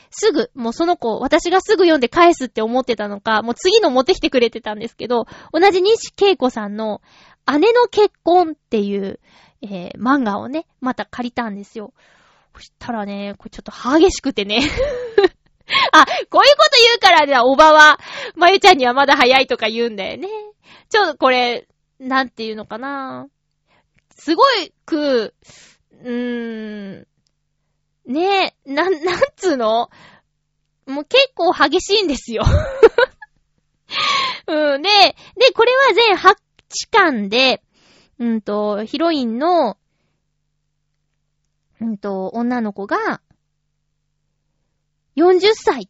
[0.10, 7.02] すぐ、もうその子、私がすぐ読んで返すって思ってたのか、もう次の持ってきてくれてたんですけど、同じ西恵子さんの
[7.48, 9.20] 姉の結婚っていう、
[9.62, 11.94] えー、漫画をね、また借りたんですよ。
[12.56, 14.62] そしたらね、これちょっと激しくてね。
[15.92, 16.44] あ、こういうこと
[16.86, 18.00] 言うからね、おばは、
[18.36, 20.28] まゆちゃんにはまだ早いとか言うんだよね。
[20.90, 21.68] ちょっとこれ、
[22.00, 23.28] なんていうのかな。
[24.16, 24.44] すご
[24.86, 25.34] く、
[26.04, 27.08] うーん、
[28.08, 29.90] ねえ、なん、なんつうの？
[30.86, 32.44] もう結構激しいんですよ。
[34.48, 35.16] うん、で、で、
[35.54, 36.36] これは全8
[36.90, 37.62] 巻で、
[38.20, 39.78] うんと、ヒロインの
[41.80, 43.22] うんと、女の子が、
[45.16, 45.90] 40歳、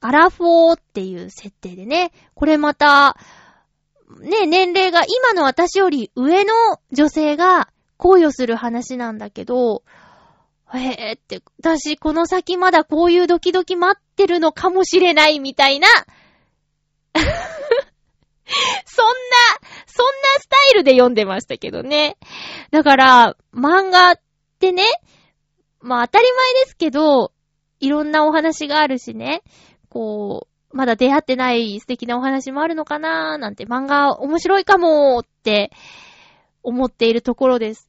[0.00, 3.16] アラフォーっていう設定でね、これまた、
[4.20, 6.54] ね、年齢が今の私より上の
[6.92, 9.82] 女性が恋をする話なんだけど、
[10.76, 15.88] へぇって、私この先まだこういうドキドキ待ってるのかもしれないみたいな、
[17.14, 19.12] そんな、
[19.86, 22.16] そんなスタイルで読んでましたけどね。
[22.70, 24.20] だから、漫画っ
[24.58, 24.84] てね、
[25.80, 27.32] まあ当たり前ですけど、
[27.80, 29.42] いろんなお話があるしね、
[29.88, 35.70] こう、まだ出会ってない素敵なお話もあるのかなーなんて漫画面白いかもーって
[36.62, 37.87] 思っているところです。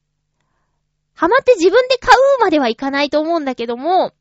[1.20, 4.14] ハマって自分で買うまではいかないと思うんだけども、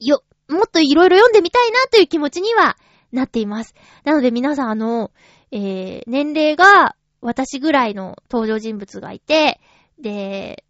[0.00, 2.78] よ、もっといろいろ読んでみたいなという気持ちには
[3.12, 3.74] なっています。
[4.02, 5.10] なので皆さんあの、
[5.50, 9.60] えー、年齢が私ぐらいの登場人物がいて、
[10.00, 10.64] で、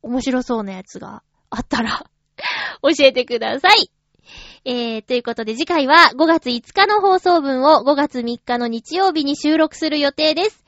[0.00, 2.06] 面白そうなやつがあったら
[2.82, 3.90] 教えてください。
[4.64, 10.64] えー、ということで次回は5月5日の放送分を5月3日の日曜日に収録する予定です。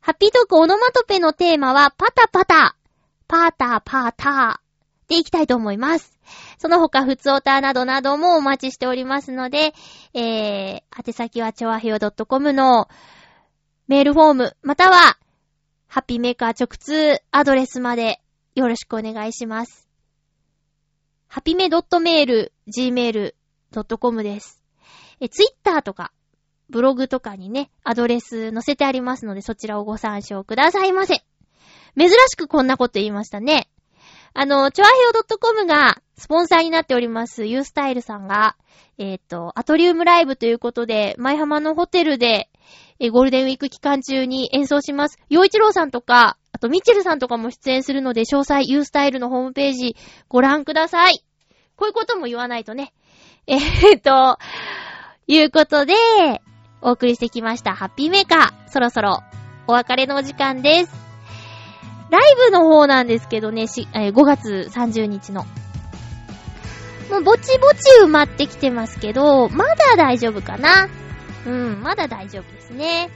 [0.00, 2.76] ハッピートークオノマトペのテーマはパタパタ、
[3.28, 6.18] パーターパーターでいきたいと思います。
[6.58, 9.74] その他、ふつおたなどなどもお待ちしておりますので、
[10.14, 12.88] えー、宛先はちょわへよ .com の
[13.86, 15.18] メールフォーム、または、
[15.86, 18.20] ハッピーメーカー直通アドレスまで
[18.54, 19.88] よろしくお願いします。
[21.28, 24.62] ハピメドットメール、gmail.com です。
[25.20, 26.12] え、ツイッターとか、
[26.70, 31.24] ブログとかにね、アドレス載せてありますので、そちらをご参照くださいませ。
[31.98, 33.68] 珍しくこんなこと言いましたね。
[34.32, 38.56] あの、チョアヘオ .com がスポンサーになっております、ユースタイルさんが、
[38.98, 42.50] えっ、ー、と、アトリウムライブということで、舞浜のホテルで、
[43.00, 45.18] えゴールデンウィーク期間中に演奏します。
[45.28, 49.96] 洋一郎さんとか、あとミッチェルさんとかも出演するので、詳細、ユースタイルのホームページ
[50.28, 51.24] ご覧ください。
[51.76, 52.92] こういうことも言わないとね。
[53.46, 54.38] えー、っと、
[55.26, 55.94] いうことで、
[56.80, 57.74] お送りしてきました。
[57.74, 58.70] ハッピーメーカー。
[58.70, 59.22] そろそろ
[59.66, 61.03] お別れのお時間です。
[62.14, 65.44] ライブの方なんですけどね、しえー、5月30日の。
[67.10, 70.88] もうぼちぼち埋まってきてますけど、まだ大丈夫かな。
[71.44, 73.10] うん、まだ大丈夫ですね。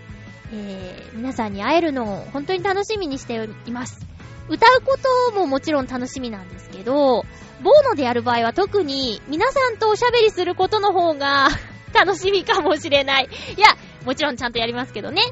[0.53, 4.05] えー、皆さんに会えるのを本当に楽しみにしています。
[4.49, 4.99] 歌うこ
[5.31, 7.25] とももちろん楽しみなんですけど、
[7.63, 11.49] ボーノでやる場合は特に皆さんとおしゃべりすることの方が
[11.95, 13.29] 楽しみかもしれない。
[13.57, 13.69] いや、
[14.05, 15.23] もちろんちゃんとやりますけどね。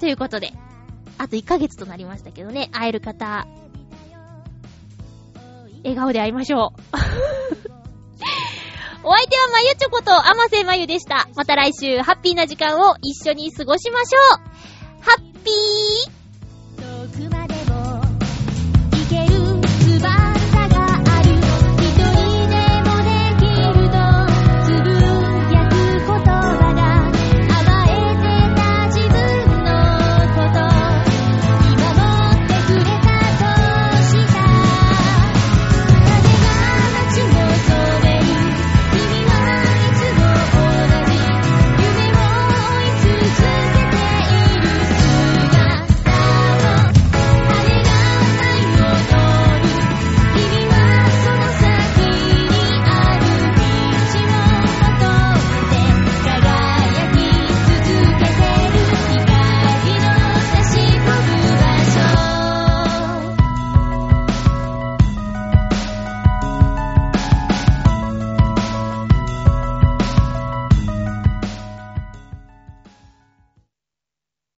[0.00, 0.52] ということで、
[1.22, 3.46] あと1ヶ月となりましたけどね、会える方、
[5.84, 6.80] 笑顔で会いましょう。
[9.04, 11.28] お相手はまゆちょことあませまゆでした。
[11.36, 14.40] また来週ハッピーな時間を一緒に過ごしましょう
[15.00, 16.11] ハッピー